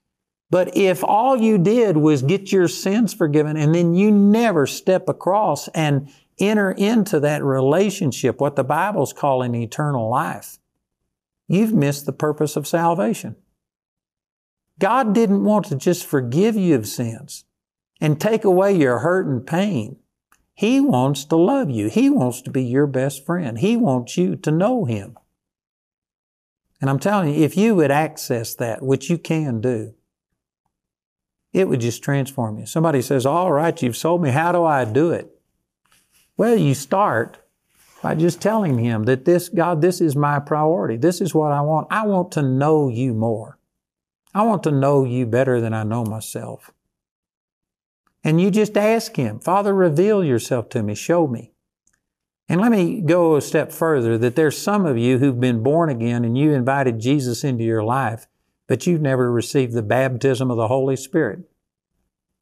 But 0.54 0.78
if 0.78 1.04
all 1.04 1.36
you 1.36 1.58
did 1.58 1.98
was 1.98 2.22
get 2.22 2.52
your 2.52 2.68
sins 2.68 3.12
forgiven 3.12 3.58
and 3.58 3.74
then 3.74 3.96
you 3.96 4.12
never 4.12 4.68
step 4.68 5.10
across 5.10 5.68
and 5.70 6.14
enter 6.38 6.74
into 6.74 7.20
that 7.22 7.44
relationship, 7.44 8.40
what 8.40 8.56
the 8.56 8.64
Bible's 8.64 9.14
calling 9.14 9.56
eternal 9.56 10.12
life, 10.12 10.60
you've 11.48 11.74
missed 11.74 12.06
the 12.06 12.14
purpose 12.14 12.56
of 12.56 12.68
salvation. 12.68 13.36
God 14.78 15.16
didn't 15.16 15.44
want 15.44 15.66
to 15.70 15.76
just 15.76 16.06
forgive 16.06 16.56
you 16.56 16.76
of 16.76 16.86
sins 16.86 17.46
and 18.00 18.22
take 18.22 18.44
away 18.44 18.78
your 18.78 19.00
hurt 19.00 19.26
and 19.26 19.48
pain. 19.48 19.96
He 20.54 20.80
wants 20.80 21.26
to 21.26 21.36
love 21.36 21.72
you. 21.72 21.90
He 21.90 22.12
wants 22.12 22.44
to 22.44 22.52
be 22.52 22.64
your 22.64 22.86
best 22.86 23.26
friend. 23.26 23.58
He 23.58 23.76
wants 23.76 24.18
you 24.18 24.36
to 24.36 24.52
know 24.52 24.86
Him. 24.86 25.18
And 26.80 26.92
I'm 26.92 27.00
telling 27.00 27.34
you, 27.34 27.44
if 27.44 27.58
you 27.58 27.74
would 27.74 27.90
access 27.90 28.54
that, 28.54 28.84
which 28.84 29.10
you 29.10 29.18
can 29.18 29.60
do, 29.60 29.96
it 31.54 31.70
would 31.70 31.80
just 31.80 32.04
transform 32.04 32.58
you. 32.58 32.66
Somebody 32.66 33.02
says, 33.02 33.26
All 33.26 33.52
right, 33.52 33.80
you've 33.82 33.96
sold 33.96 34.22
me. 34.22 34.32
How 34.32 34.52
do 34.52 34.66
I 34.66 34.86
do 34.86 35.12
it? 35.12 35.30
Well, 36.36 36.58
you 36.58 36.74
start 36.74 37.38
by 38.02 38.16
just 38.16 38.42
telling 38.42 38.80
Him 38.80 39.04
that 39.04 39.26
this, 39.26 39.50
God, 39.50 39.82
this 39.82 40.02
is 40.02 40.16
my 40.16 40.40
priority. 40.40 40.98
This 40.98 41.22
is 41.22 41.34
what 41.34 41.52
I 41.52 41.62
want. 41.62 41.88
I 41.92 42.06
want 42.06 42.32
to 42.34 42.42
know 42.42 42.90
you 42.90 43.14
more. 43.14 43.60
I 44.34 44.42
want 44.42 44.64
to 44.64 44.72
know 44.72 45.06
you 45.06 45.28
better 45.28 45.62
than 45.62 45.74
I 45.74 45.84
know 45.84 46.04
myself. 46.04 46.72
And 48.24 48.42
you 48.42 48.50
just 48.50 48.76
ask 48.76 49.16
Him, 49.16 49.40
Father, 49.40 49.74
reveal 49.74 50.24
yourself 50.24 50.70
to 50.70 50.82
me, 50.82 50.96
show 50.96 51.28
me. 51.28 51.54
And 52.50 52.60
let 52.60 52.72
me 52.72 53.02
go 53.02 53.36
a 53.36 53.42
step 53.42 53.72
further 53.72 54.18
that 54.18 54.36
there's 54.36 54.58
some 54.58 54.86
of 54.86 54.98
you 54.98 55.20
who've 55.20 55.40
been 55.40 55.64
born 55.64 55.90
again 55.90 56.26
and 56.26 56.38
you 56.38 56.52
invited 56.52 57.00
Jesus 57.00 57.44
into 57.44 57.64
your 57.64 57.84
life, 57.84 58.28
but 58.74 58.88
you've 58.88 59.02
never 59.02 59.32
received 59.32 59.74
the 59.74 59.84
baptism 59.84 60.50
of 60.50 60.58
the 60.58 60.68
Holy 60.68 60.96
Spirit, 60.96 61.42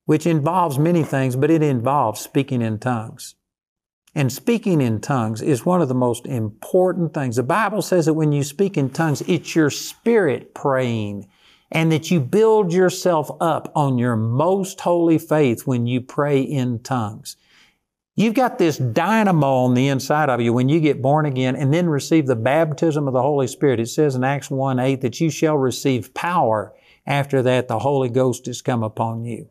which 0.06 0.26
involves 0.26 0.80
many 0.80 1.04
things, 1.04 1.36
but 1.36 1.52
it 1.52 1.62
involves 1.62 2.22
speaking 2.22 2.62
in 2.62 2.80
tongues. 2.80 3.36
And 4.16 4.32
speaking 4.32 4.80
in 4.80 5.02
tongues 5.02 5.42
is 5.42 5.66
one 5.66 5.82
of 5.82 5.90
the 5.90 5.94
most 5.94 6.26
important 6.26 7.14
things. 7.14 7.36
The 7.36 7.44
Bible 7.44 7.82
says 7.82 8.06
that 8.06 8.14
when 8.14 8.32
you 8.32 8.46
speak 8.46 8.78
in 8.78 8.92
tongues, 8.92 9.20
it's 9.24 9.58
your 9.58 9.70
spirit 9.70 10.56
praying 10.56 11.28
and 11.70 11.92
that 11.92 12.12
you 12.12 12.22
build 12.22 12.72
yourself 12.72 13.30
up 13.42 13.70
on 13.76 13.98
your 13.98 14.16
most 14.16 14.80
holy 14.80 15.18
faith 15.18 15.68
when 15.68 15.86
you 15.86 16.00
pray 16.00 16.40
in 16.40 16.80
tongues. 16.80 17.36
You've 18.16 18.34
got 18.34 18.58
this 18.58 18.78
dynamo 18.78 19.64
on 19.64 19.74
the 19.74 19.88
inside 19.88 20.30
of 20.30 20.42
you 20.42 20.52
when 20.52 20.68
you 20.68 20.80
get 20.80 21.02
born 21.02 21.26
again 21.26 21.56
and 21.56 21.74
then 21.74 21.88
receive 21.88 22.28
the 22.28 22.36
baptism 22.36 23.08
of 23.08 23.14
the 23.14 23.22
Holy 23.22 23.48
Spirit. 23.48 23.80
It 23.80 23.88
says 23.88 24.16
in 24.16 24.24
Acts 24.24 24.52
1 24.52 24.80
8 24.80 25.02
that 25.02 25.22
you 25.22 25.30
shall 25.30 25.58
receive 25.58 26.14
power 26.14 26.74
after 27.08 27.42
that 27.42 27.68
the 27.68 27.80
Holy 27.80 28.10
Ghost 28.10 28.48
has 28.48 28.62
come 28.62 28.84
upon 28.84 29.24
you. 29.24 29.50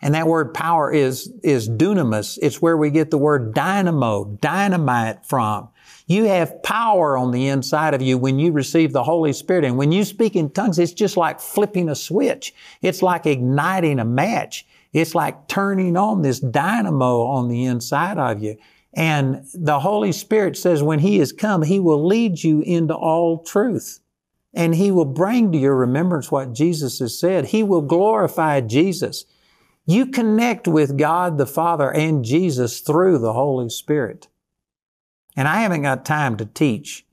And 0.00 0.14
that 0.14 0.26
word 0.26 0.54
power 0.54 0.92
is, 0.92 1.32
is 1.42 1.68
dunamis. 1.68 2.38
It's 2.40 2.62
where 2.62 2.76
we 2.76 2.90
get 2.90 3.10
the 3.10 3.18
word 3.18 3.52
dynamo, 3.52 4.36
dynamite 4.40 5.26
from. 5.26 5.68
You 6.06 6.24
have 6.24 6.62
power 6.62 7.16
on 7.16 7.32
the 7.32 7.48
inside 7.48 7.94
of 7.94 8.00
you 8.00 8.16
when 8.16 8.38
you 8.38 8.52
receive 8.52 8.92
the 8.92 9.04
Holy 9.04 9.32
Spirit. 9.32 9.64
And 9.64 9.76
when 9.76 9.92
you 9.92 10.04
speak 10.04 10.36
in 10.36 10.50
tongues, 10.50 10.78
it's 10.78 10.92
just 10.92 11.16
like 11.16 11.40
flipping 11.40 11.88
a 11.88 11.94
switch. 11.94 12.54
It's 12.80 13.02
like 13.02 13.26
igniting 13.26 13.98
a 13.98 14.04
match. 14.04 14.66
It's 14.92 15.14
like 15.14 15.48
turning 15.48 15.96
on 15.96 16.22
this 16.22 16.40
dynamo 16.40 17.22
on 17.22 17.48
the 17.48 17.64
inside 17.64 18.18
of 18.18 18.42
you. 18.42 18.56
And 18.94 19.44
the 19.54 19.80
Holy 19.80 20.12
Spirit 20.12 20.56
says 20.56 20.82
when 20.82 20.98
He 21.00 21.18
has 21.18 21.32
come, 21.32 21.62
He 21.62 21.78
will 21.78 22.04
lead 22.06 22.42
you 22.42 22.62
into 22.62 22.94
all 22.94 23.42
truth. 23.42 24.00
And 24.54 24.74
He 24.74 24.90
will 24.90 25.04
bring 25.04 25.52
to 25.52 25.58
your 25.58 25.76
remembrance 25.76 26.32
what 26.32 26.54
Jesus 26.54 26.98
has 27.00 27.18
said. 27.18 27.46
He 27.46 27.62
will 27.62 27.82
glorify 27.82 28.60
Jesus. 28.60 29.24
You 29.86 30.06
connect 30.06 30.66
with 30.66 30.98
God 30.98 31.38
the 31.38 31.46
Father 31.46 31.92
and 31.92 32.24
Jesus 32.24 32.80
through 32.80 33.18
the 33.18 33.34
Holy 33.34 33.68
Spirit. 33.68 34.28
And 35.36 35.46
I 35.46 35.60
haven't 35.60 35.82
got 35.82 36.04
time 36.04 36.36
to 36.38 36.46
teach 36.46 37.06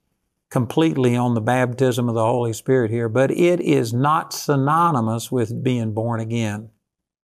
completely 0.49 1.15
on 1.15 1.33
the 1.33 1.41
baptism 1.41 2.07
of 2.07 2.15
the 2.15 2.25
Holy 2.25 2.53
Spirit 2.53 2.89
here, 2.89 3.09
but 3.09 3.29
it 3.29 3.59
is 3.59 3.93
not 3.93 4.33
synonymous 4.33 5.31
with 5.31 5.63
being 5.63 5.93
born 5.93 6.19
again. 6.19 6.69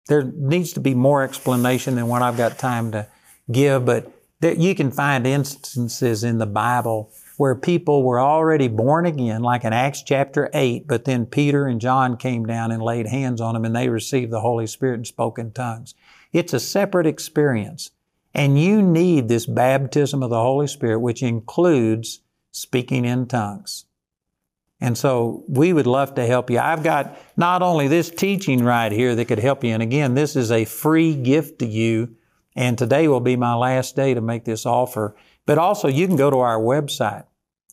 There 0.08 0.24
needs 0.24 0.72
to 0.72 0.80
be 0.80 0.94
more 0.94 1.22
explanation 1.22 1.94
than 1.94 2.08
what 2.08 2.22
I've 2.22 2.36
got 2.36 2.58
time 2.58 2.92
to 2.92 3.06
give, 3.50 3.84
but 3.84 4.10
there, 4.40 4.54
you 4.54 4.74
can 4.74 4.90
find 4.90 5.26
instances 5.26 6.24
in 6.24 6.38
the 6.38 6.46
Bible 6.46 7.10
where 7.36 7.54
people 7.54 8.02
were 8.02 8.20
already 8.20 8.68
born 8.68 9.06
again, 9.06 9.42
like 9.42 9.64
in 9.64 9.72
Acts 9.72 10.02
chapter 10.02 10.50
8, 10.52 10.86
but 10.88 11.04
then 11.04 11.26
Peter 11.26 11.66
and 11.66 11.80
John 11.80 12.16
came 12.16 12.46
down 12.46 12.72
and 12.72 12.82
laid 12.82 13.06
hands 13.06 13.40
on 13.40 13.54
them 13.54 13.64
and 13.64 13.76
they 13.76 13.88
received 13.88 14.32
the 14.32 14.40
Holy 14.40 14.66
Spirit 14.66 14.94
and 14.94 15.06
spoke 15.06 15.38
in 15.38 15.52
tongues. 15.52 15.94
It's 16.32 16.52
a 16.52 16.60
separate 16.60 17.06
experience. 17.06 17.90
And 18.34 18.60
you 18.60 18.82
need 18.82 19.28
this 19.28 19.46
baptism 19.46 20.22
of 20.22 20.30
the 20.30 20.40
Holy 20.40 20.66
Spirit, 20.66 21.00
which 21.00 21.22
includes 21.22 22.20
speaking 22.50 23.04
in 23.04 23.26
tongues. 23.26 23.84
And 24.80 24.96
so 24.96 25.44
we 25.48 25.72
would 25.72 25.86
love 25.86 26.14
to 26.14 26.26
help 26.26 26.50
you. 26.50 26.58
I've 26.58 26.84
got 26.84 27.18
not 27.36 27.62
only 27.62 27.88
this 27.88 28.10
teaching 28.10 28.62
right 28.62 28.92
here 28.92 29.14
that 29.16 29.24
could 29.24 29.40
help 29.40 29.64
you, 29.64 29.74
and 29.74 29.82
again, 29.82 30.14
this 30.14 30.36
is 30.36 30.52
a 30.52 30.64
free 30.64 31.14
gift 31.14 31.58
to 31.60 31.66
you. 31.66 32.14
And 32.54 32.76
today 32.78 33.08
will 33.08 33.20
be 33.20 33.36
my 33.36 33.54
last 33.54 33.96
day 33.96 34.14
to 34.14 34.20
make 34.20 34.44
this 34.44 34.66
offer. 34.66 35.16
But 35.46 35.58
also, 35.58 35.88
you 35.88 36.06
can 36.06 36.16
go 36.16 36.30
to 36.30 36.38
our 36.38 36.58
website. 36.58 37.24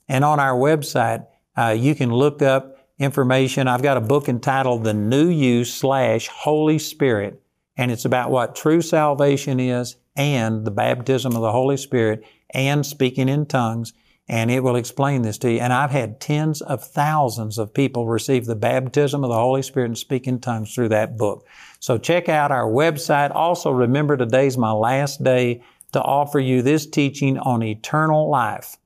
And 0.08 0.24
on 0.24 0.40
our 0.40 0.54
website, 0.54 1.28
uh, 1.58 1.76
you 1.78 1.96
can 1.96 2.12
look 2.12 2.42
up 2.42 2.76
information. 3.00 3.68
I've 3.68 3.82
got 3.82 3.98
a 3.98 4.02
book 4.02 4.30
entitled 4.30 4.84
The 4.84 4.94
New 4.94 5.28
You 5.28 5.66
slash 5.66 6.28
Holy 6.28 6.80
Spirit, 6.80 7.42
and 7.78 7.92
it's 7.92 8.06
about 8.06 8.32
what 8.32 8.56
true 8.56 8.82
salvation 8.82 9.60
is 9.60 9.98
and 10.16 10.66
the 10.66 10.72
baptism 10.72 11.36
of 11.36 11.42
the 11.42 11.52
Holy 11.52 11.78
Spirit 11.78 12.24
and 12.52 12.86
speaking 12.86 13.28
in 13.28 13.46
tongues. 13.46 13.94
And 14.28 14.50
it 14.50 14.62
will 14.62 14.76
explain 14.76 15.22
this 15.22 15.38
to 15.40 15.52
you. 15.52 15.60
And 15.60 15.72
I've 15.72 15.92
had 15.92 16.20
tens 16.20 16.62
of 16.62 16.84
thousands 16.84 17.60
of 17.60 17.74
people 17.74 18.08
receive 18.08 18.46
the 18.46 18.56
baptism 18.56 19.24
of 19.24 19.30
the 19.30 19.36
Holy 19.36 19.62
Spirit 19.62 19.88
and 19.88 19.98
speak 19.98 20.26
in 20.26 20.40
tongues 20.40 20.74
through 20.74 20.90
that 20.90 21.16
book. 21.16 21.46
So 21.80 22.00
check 22.00 22.28
out 22.28 22.52
our 22.52 22.68
website. 22.68 23.32
Also 23.36 23.70
remember 23.70 24.18
today's 24.18 24.58
my 24.58 24.72
last 24.72 25.24
day 25.24 25.62
to 25.92 26.02
offer 26.02 26.40
you 26.40 26.62
this 26.64 26.88
teaching 26.88 27.38
on 27.38 27.62
eternal 27.62 28.28
life. 28.28 28.78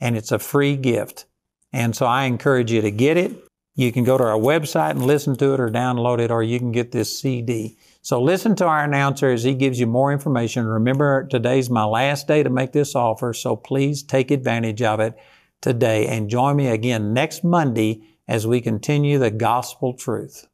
And 0.00 0.16
it's 0.16 0.32
a 0.32 0.38
free 0.38 0.76
gift. 0.76 1.24
And 1.72 1.96
so 1.96 2.04
I 2.04 2.24
encourage 2.24 2.70
you 2.70 2.82
to 2.82 2.90
get 2.90 3.16
it. 3.16 3.32
You 3.74 3.90
can 3.90 4.04
go 4.04 4.18
to 4.18 4.24
our 4.24 4.38
website 4.38 4.90
and 4.90 5.06
listen 5.06 5.34
to 5.36 5.54
it 5.54 5.60
or 5.60 5.68
download 5.68 6.20
it, 6.20 6.30
or 6.30 6.42
you 6.42 6.58
can 6.58 6.70
get 6.70 6.92
this 6.92 7.18
CD. 7.18 7.76
So 8.04 8.20
listen 8.20 8.54
to 8.56 8.66
our 8.66 8.84
announcer 8.84 9.30
as 9.30 9.44
he 9.44 9.54
gives 9.54 9.80
you 9.80 9.86
more 9.86 10.12
information. 10.12 10.66
Remember, 10.66 11.26
today's 11.26 11.70
my 11.70 11.84
last 11.84 12.28
day 12.28 12.42
to 12.42 12.50
make 12.50 12.72
this 12.72 12.94
offer, 12.94 13.32
so 13.32 13.56
please 13.56 14.02
take 14.02 14.30
advantage 14.30 14.82
of 14.82 15.00
it 15.00 15.14
today 15.62 16.06
and 16.08 16.28
join 16.28 16.56
me 16.56 16.66
again 16.66 17.14
next 17.14 17.44
Monday 17.44 18.02
as 18.28 18.46
we 18.46 18.60
continue 18.60 19.18
the 19.18 19.30
gospel 19.30 19.94
truth. 19.94 20.46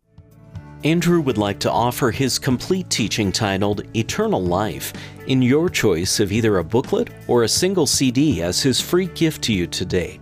Andrew 0.84 1.20
would 1.22 1.38
like 1.38 1.58
to 1.58 1.72
offer 1.72 2.12
his 2.12 2.38
complete 2.38 2.88
teaching 2.88 3.32
titled 3.32 3.82
Eternal 3.96 4.40
Life 4.40 4.92
in 5.26 5.42
your 5.42 5.68
choice 5.68 6.20
of 6.20 6.30
either 6.30 6.58
a 6.58 6.64
booklet 6.64 7.10
or 7.26 7.42
a 7.42 7.48
single 7.48 7.84
CD 7.84 8.42
as 8.42 8.62
his 8.62 8.80
free 8.80 9.06
gift 9.06 9.42
to 9.42 9.52
you 9.52 9.66
today. 9.66 10.20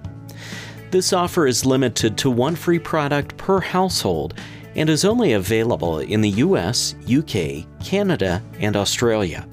This 0.90 1.12
offer 1.12 1.46
is 1.46 1.66
limited 1.66 2.16
to 2.16 2.30
one 2.30 2.56
free 2.56 2.78
product 2.78 3.36
per 3.36 3.60
household 3.60 4.32
and 4.78 4.88
is 4.88 5.04
only 5.04 5.32
available 5.32 5.98
in 5.98 6.20
the 6.20 6.30
US, 6.46 6.94
UK, 7.12 7.66
Canada, 7.84 8.40
and 8.60 8.76
Australia. 8.76 9.44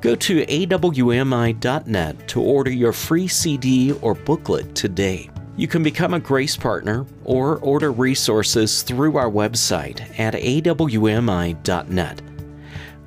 Go 0.00 0.16
to 0.16 0.44
awmi.net 0.44 2.28
to 2.28 2.40
order 2.42 2.70
your 2.70 2.92
free 2.92 3.28
CD 3.28 3.92
or 4.02 4.14
booklet 4.14 4.74
today. 4.74 5.30
You 5.56 5.68
can 5.68 5.84
become 5.84 6.12
a 6.12 6.20
Grace 6.20 6.56
Partner 6.56 7.06
or 7.24 7.58
order 7.58 7.92
resources 7.92 8.82
through 8.82 9.16
our 9.16 9.30
website 9.30 10.00
at 10.18 10.34
awmi.net. 10.34 12.22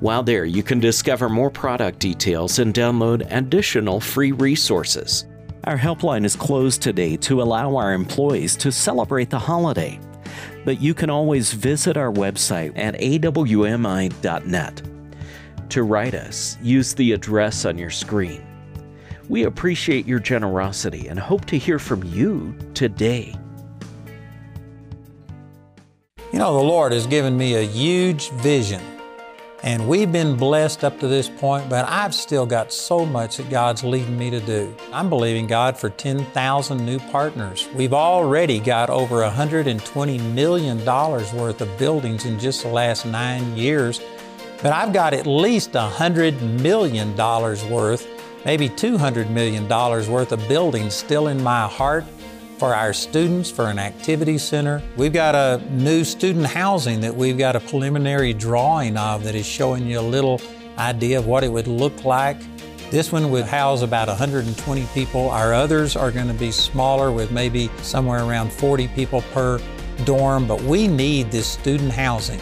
While 0.00 0.22
there, 0.22 0.46
you 0.46 0.62
can 0.62 0.80
discover 0.80 1.28
more 1.28 1.50
product 1.50 1.98
details 1.98 2.60
and 2.60 2.72
download 2.72 3.26
additional 3.30 4.00
free 4.00 4.32
resources. 4.32 5.26
Our 5.64 5.78
helpline 5.78 6.24
is 6.24 6.34
closed 6.34 6.80
today 6.80 7.16
to 7.18 7.42
allow 7.42 7.76
our 7.76 7.92
employees 7.92 8.56
to 8.56 8.72
celebrate 8.72 9.30
the 9.30 9.38
holiday, 9.38 10.00
but 10.64 10.80
you 10.80 10.94
can 10.94 11.10
always 11.10 11.52
visit 11.52 11.96
our 11.96 12.12
website 12.12 12.76
at 12.76 12.94
awmi.net. 12.94 14.82
To 15.68 15.82
write 15.82 16.14
us, 16.14 16.58
use 16.62 16.94
the 16.94 17.12
address 17.12 17.64
on 17.64 17.78
your 17.78 17.90
screen. 17.90 18.46
We 19.28 19.44
appreciate 19.44 20.06
your 20.06 20.18
generosity 20.18 21.08
and 21.08 21.18
hope 21.18 21.46
to 21.46 21.58
hear 21.58 21.78
from 21.78 22.04
you 22.04 22.54
today. 22.74 23.34
You 26.32 26.38
know, 26.38 26.54
the 26.54 26.62
Lord 26.62 26.92
has 26.92 27.06
given 27.06 27.36
me 27.36 27.54
a 27.54 27.62
huge 27.62 28.30
vision 28.30 28.82
and 29.62 29.86
we've 29.86 30.10
been 30.10 30.36
blessed 30.36 30.82
up 30.82 30.98
to 30.98 31.06
this 31.06 31.28
point, 31.28 31.68
but 31.68 31.88
I've 31.88 32.14
still 32.14 32.46
got 32.46 32.72
so 32.72 33.06
much 33.06 33.36
that 33.36 33.48
God's 33.48 33.84
leading 33.84 34.18
me 34.18 34.28
to 34.30 34.40
do. 34.40 34.74
I'm 34.92 35.08
believing 35.08 35.46
God 35.46 35.76
for 35.76 35.88
10,000 35.88 36.84
new 36.84 36.98
partners. 36.98 37.68
We've 37.74 37.92
already 37.92 38.58
got 38.58 38.90
over 38.90 39.22
$120 39.22 40.34
million 40.34 40.84
worth 40.84 41.60
of 41.60 41.78
buildings 41.78 42.24
in 42.24 42.40
just 42.40 42.62
the 42.62 42.68
last 42.70 43.06
nine 43.06 43.56
years, 43.56 44.00
but 44.62 44.72
I've 44.72 44.92
got 44.92 45.14
at 45.14 45.28
least 45.28 45.72
$100 45.72 46.40
million 46.60 47.16
worth, 47.16 48.08
maybe 48.44 48.68
$200 48.68 49.30
million 49.30 49.68
worth 49.68 50.32
of 50.32 50.48
buildings 50.48 50.94
still 50.94 51.28
in 51.28 51.40
my 51.40 51.68
heart 51.68 52.04
for 52.62 52.76
our 52.76 52.92
students 52.92 53.50
for 53.50 53.70
an 53.70 53.78
activity 53.80 54.38
center. 54.38 54.80
We've 54.96 55.12
got 55.12 55.34
a 55.34 55.60
new 55.72 56.04
student 56.04 56.46
housing 56.46 57.00
that 57.00 57.12
we've 57.12 57.36
got 57.36 57.56
a 57.56 57.60
preliminary 57.60 58.32
drawing 58.32 58.96
of 58.96 59.24
that 59.24 59.34
is 59.34 59.44
showing 59.44 59.84
you 59.84 59.98
a 59.98 60.00
little 60.00 60.40
idea 60.78 61.18
of 61.18 61.26
what 61.26 61.42
it 61.42 61.48
would 61.48 61.66
look 61.66 62.04
like. 62.04 62.36
This 62.92 63.10
one 63.10 63.32
would 63.32 63.46
house 63.46 63.82
about 63.82 64.06
120 64.06 64.86
people. 64.94 65.28
Our 65.30 65.52
others 65.52 65.96
are 65.96 66.12
going 66.12 66.28
to 66.28 66.34
be 66.34 66.52
smaller 66.52 67.10
with 67.10 67.32
maybe 67.32 67.68
somewhere 67.78 68.22
around 68.22 68.52
40 68.52 68.86
people 68.94 69.22
per 69.32 69.60
dorm, 70.04 70.46
but 70.46 70.62
we 70.62 70.86
need 70.86 71.32
this 71.32 71.48
student 71.48 71.90
housing 71.90 72.38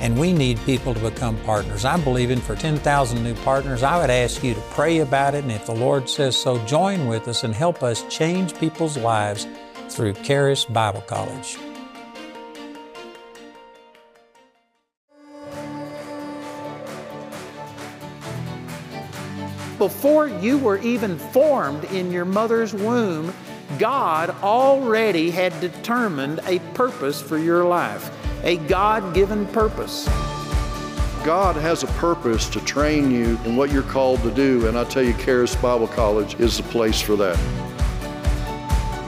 and 0.00 0.18
we 0.18 0.32
need 0.32 0.58
people 0.60 0.94
to 0.94 1.00
become 1.00 1.36
partners. 1.44 1.84
I'm 1.84 2.02
believing 2.02 2.40
for 2.40 2.56
10,000 2.56 3.22
new 3.22 3.34
partners. 3.36 3.82
I 3.82 3.98
would 3.98 4.10
ask 4.10 4.42
you 4.42 4.54
to 4.54 4.60
pray 4.70 4.98
about 4.98 5.34
it, 5.34 5.44
and 5.44 5.52
if 5.52 5.66
the 5.66 5.74
Lord 5.74 6.08
says 6.08 6.36
so, 6.36 6.58
join 6.64 7.06
with 7.06 7.28
us 7.28 7.44
and 7.44 7.54
help 7.54 7.82
us 7.82 8.02
change 8.08 8.54
people's 8.56 8.96
lives 8.96 9.46
through 9.90 10.14
Charis 10.14 10.64
Bible 10.64 11.02
College. 11.02 11.58
Before 19.76 20.28
you 20.28 20.58
were 20.58 20.78
even 20.78 21.18
formed 21.18 21.84
in 21.84 22.12
your 22.12 22.26
mother's 22.26 22.74
womb, 22.74 23.32
God 23.78 24.30
already 24.42 25.30
had 25.30 25.58
determined 25.60 26.40
a 26.44 26.58
purpose 26.74 27.22
for 27.22 27.38
your 27.38 27.64
life 27.64 28.10
a 28.42 28.56
God 28.56 29.14
given 29.14 29.46
purpose. 29.46 30.06
God 31.24 31.56
has 31.56 31.82
a 31.82 31.86
purpose 31.86 32.48
to 32.50 32.60
train 32.60 33.10
you 33.10 33.38
in 33.44 33.54
what 33.56 33.70
you're 33.70 33.82
called 33.82 34.22
to 34.22 34.30
do, 34.30 34.66
and 34.66 34.78
I 34.78 34.84
tell 34.84 35.02
you, 35.02 35.12
Charis 35.14 35.54
Bible 35.56 35.88
College 35.88 36.40
is 36.40 36.56
the 36.56 36.62
place 36.64 37.00
for 37.00 37.16
that. 37.16 37.38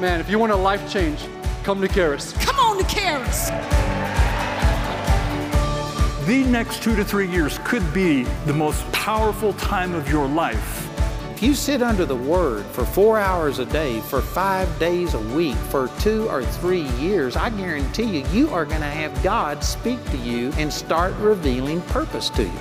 Man, 0.01 0.21
if 0.21 0.29
you 0.29 0.38
want 0.38 0.53
a 0.53 0.57
life 0.57 0.92
change, 0.92 1.21
come 1.62 1.81
to 1.81 1.88
Charis. 1.88 2.33
Come 2.45 2.59
on 2.59 2.79
to 2.79 2.95
Charis. 2.95 3.49
The 6.27 6.45
next 6.51 6.83
two 6.83 6.95
to 6.97 7.05
three 7.05 7.29
years 7.29 7.59
could 7.64 7.92
be 7.95 8.25
the 8.47 8.53
most 8.53 8.90
powerful 8.92 9.55
time 9.55 9.95
of 9.95 10.09
your 10.09 10.27
life 10.29 10.82
you 11.42 11.55
sit 11.55 11.83
under 11.83 12.07
the 12.07 12.16
Word 12.16 12.64
for 12.66 12.85
four 12.85 13.18
hours 13.18 13.59
a 13.59 13.64
day, 13.64 14.00
for 14.02 14.22
five 14.22 14.78
days 14.78 15.14
a 15.14 15.20
week, 15.35 15.57
for 15.57 15.88
two 15.98 16.28
or 16.28 16.44
three 16.44 16.83
years, 17.00 17.35
I 17.35 17.50
guarantee 17.50 18.20
you, 18.20 18.26
you 18.28 18.50
are 18.50 18.64
going 18.64 18.81
to 18.81 18.87
have 18.87 19.22
God 19.24 19.64
speak 19.64 20.02
to 20.11 20.16
you 20.18 20.52
and 20.52 20.72
start 20.72 21.12
revealing 21.16 21.81
purpose 21.83 22.31
to 22.31 22.44
you. 22.44 22.61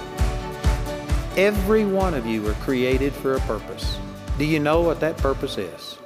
Every 1.37 1.85
one 1.85 2.15
of 2.15 2.25
you 2.25 2.47
are 2.47 2.55
created 2.55 3.13
for 3.13 3.35
a 3.35 3.39
purpose. 3.41 3.99
Do 4.39 4.45
you 4.45 4.59
know 4.59 4.81
what 4.81 4.99
that 5.01 5.15
purpose 5.17 5.59
is? 5.59 5.99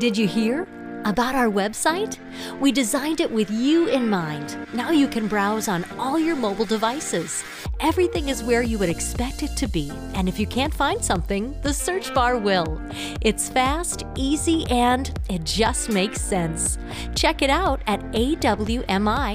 Did 0.00 0.18
you 0.18 0.26
hear? 0.26 0.66
About 1.04 1.34
our 1.34 1.48
website? 1.48 2.18
We 2.60 2.72
designed 2.72 3.20
it 3.20 3.30
with 3.30 3.50
you 3.50 3.88
in 3.88 4.08
mind. 4.08 4.56
Now 4.72 4.90
you 4.90 5.06
can 5.06 5.28
browse 5.28 5.68
on 5.68 5.84
all 5.98 6.18
your 6.18 6.34
mobile 6.34 6.64
devices. 6.64 7.44
Everything 7.80 8.30
is 8.30 8.42
where 8.42 8.62
you 8.62 8.78
would 8.78 8.88
expect 8.88 9.42
it 9.42 9.54
to 9.56 9.68
be, 9.68 9.92
and 10.14 10.28
if 10.28 10.38
you 10.38 10.46
can't 10.46 10.72
find 10.72 11.04
something, 11.04 11.54
the 11.60 11.74
search 11.74 12.14
bar 12.14 12.38
will. 12.38 12.80
It's 13.20 13.50
fast, 13.50 14.04
easy, 14.16 14.64
and 14.70 15.12
it 15.28 15.44
just 15.44 15.90
makes 15.90 16.22
sense. 16.22 16.78
Check 17.14 17.42
it 17.42 17.50
out 17.50 17.82
at 17.86 18.00
awmi.net. 18.12 19.34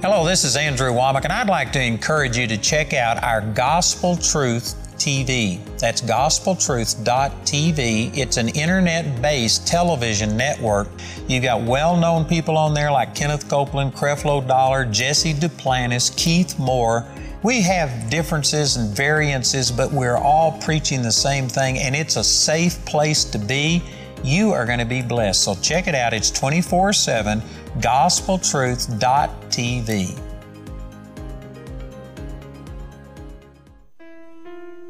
Hello, 0.00 0.24
this 0.24 0.44
is 0.44 0.54
Andrew 0.54 0.92
Wommack, 0.92 1.24
and 1.24 1.32
I'd 1.32 1.48
like 1.48 1.72
to 1.72 1.82
encourage 1.82 2.36
you 2.36 2.46
to 2.46 2.56
check 2.56 2.94
out 2.94 3.20
our 3.24 3.40
Gospel 3.40 4.16
Truth 4.16 4.76
TV. 4.96 5.58
That's 5.80 6.02
gospeltruth.tv. 6.02 8.16
It's 8.16 8.36
an 8.36 8.48
internet 8.50 9.20
based 9.20 9.66
television 9.66 10.36
network. 10.36 10.86
You've 11.26 11.42
got 11.42 11.62
well 11.62 11.96
known 11.96 12.26
people 12.26 12.56
on 12.56 12.74
there 12.74 12.92
like 12.92 13.16
Kenneth 13.16 13.48
Copeland, 13.48 13.92
Creflo 13.92 14.46
Dollar, 14.46 14.84
Jesse 14.84 15.34
Duplantis, 15.34 16.16
Keith 16.16 16.56
Moore. 16.60 17.04
We 17.42 17.60
have 17.62 18.08
differences 18.08 18.76
and 18.76 18.96
variances, 18.96 19.72
but 19.72 19.90
we're 19.90 20.16
all 20.16 20.52
preaching 20.60 21.02
the 21.02 21.10
same 21.10 21.48
thing, 21.48 21.76
and 21.76 21.96
it's 21.96 22.14
a 22.14 22.22
safe 22.22 22.84
place 22.84 23.24
to 23.24 23.38
be. 23.38 23.82
You 24.22 24.52
are 24.52 24.66
going 24.66 24.78
to 24.78 24.84
be 24.84 25.02
blessed. 25.02 25.42
So 25.42 25.56
check 25.56 25.88
it 25.88 25.94
out. 25.94 26.12
It's 26.12 26.30
24 26.30 26.92
7 26.92 27.40
gospeltruth.tv. 27.78 30.28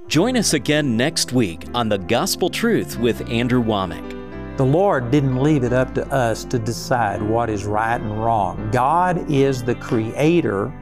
Join 0.08 0.38
us 0.38 0.54
again 0.54 0.96
next 0.96 1.32
week 1.32 1.66
on 1.74 1.90
The 1.90 1.98
Gospel 1.98 2.48
Truth 2.48 2.98
with 2.98 3.28
Andrew 3.28 3.62
Wommack. 3.62 4.56
The 4.56 4.64
Lord 4.64 5.10
didn't 5.10 5.36
leave 5.36 5.64
it 5.64 5.74
up 5.74 5.94
to 5.96 6.06
us 6.10 6.46
to 6.46 6.58
decide 6.58 7.20
what 7.20 7.50
is 7.50 7.66
right 7.66 8.00
and 8.00 8.24
wrong. 8.24 8.70
God 8.72 9.30
is 9.30 9.62
the 9.62 9.74
creator, 9.74 10.72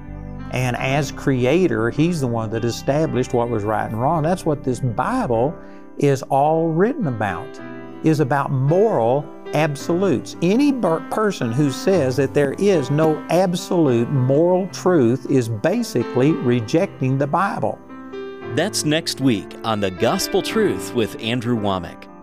and 0.53 0.77
as 0.77 1.11
creator, 1.11 1.91
He's 1.91 2.21
the 2.21 2.29
one 2.29 2.51
that 2.51 2.65
established 2.65 3.35
what 3.35 3.51
was 3.51 3.65
right 3.65 3.91
and 3.91 4.01
wrong. 4.01 4.23
That's 4.23 4.47
what 4.47 4.63
this 4.63 4.79
Bible 4.79 5.53
is 5.99 6.23
all 6.23 6.69
written 6.69 7.09
about, 7.09 7.49
is 8.07 8.21
about 8.21 8.51
moral 8.53 9.27
absolutes. 9.53 10.37
Any 10.41 10.73
person 11.11 11.53
who 11.53 11.71
says 11.71 12.17
that 12.17 12.35
there 12.35 12.55
is 12.55 12.91
no 12.91 13.17
absolute 13.31 14.09
moral 14.11 14.69
truth 14.69 15.31
is 15.31 15.49
basically 15.49 16.33
rejecting 16.33 17.19
the 17.19 17.27
Bible. 17.27 17.79
That's 18.55 18.85
next 18.85 19.21
week 19.21 19.57
on 19.65 19.81
The 19.81 19.91
Gospel 19.91 20.41
Truth 20.41 20.95
with 20.95 21.21
Andrew 21.21 21.59
Wommack. 21.59 22.16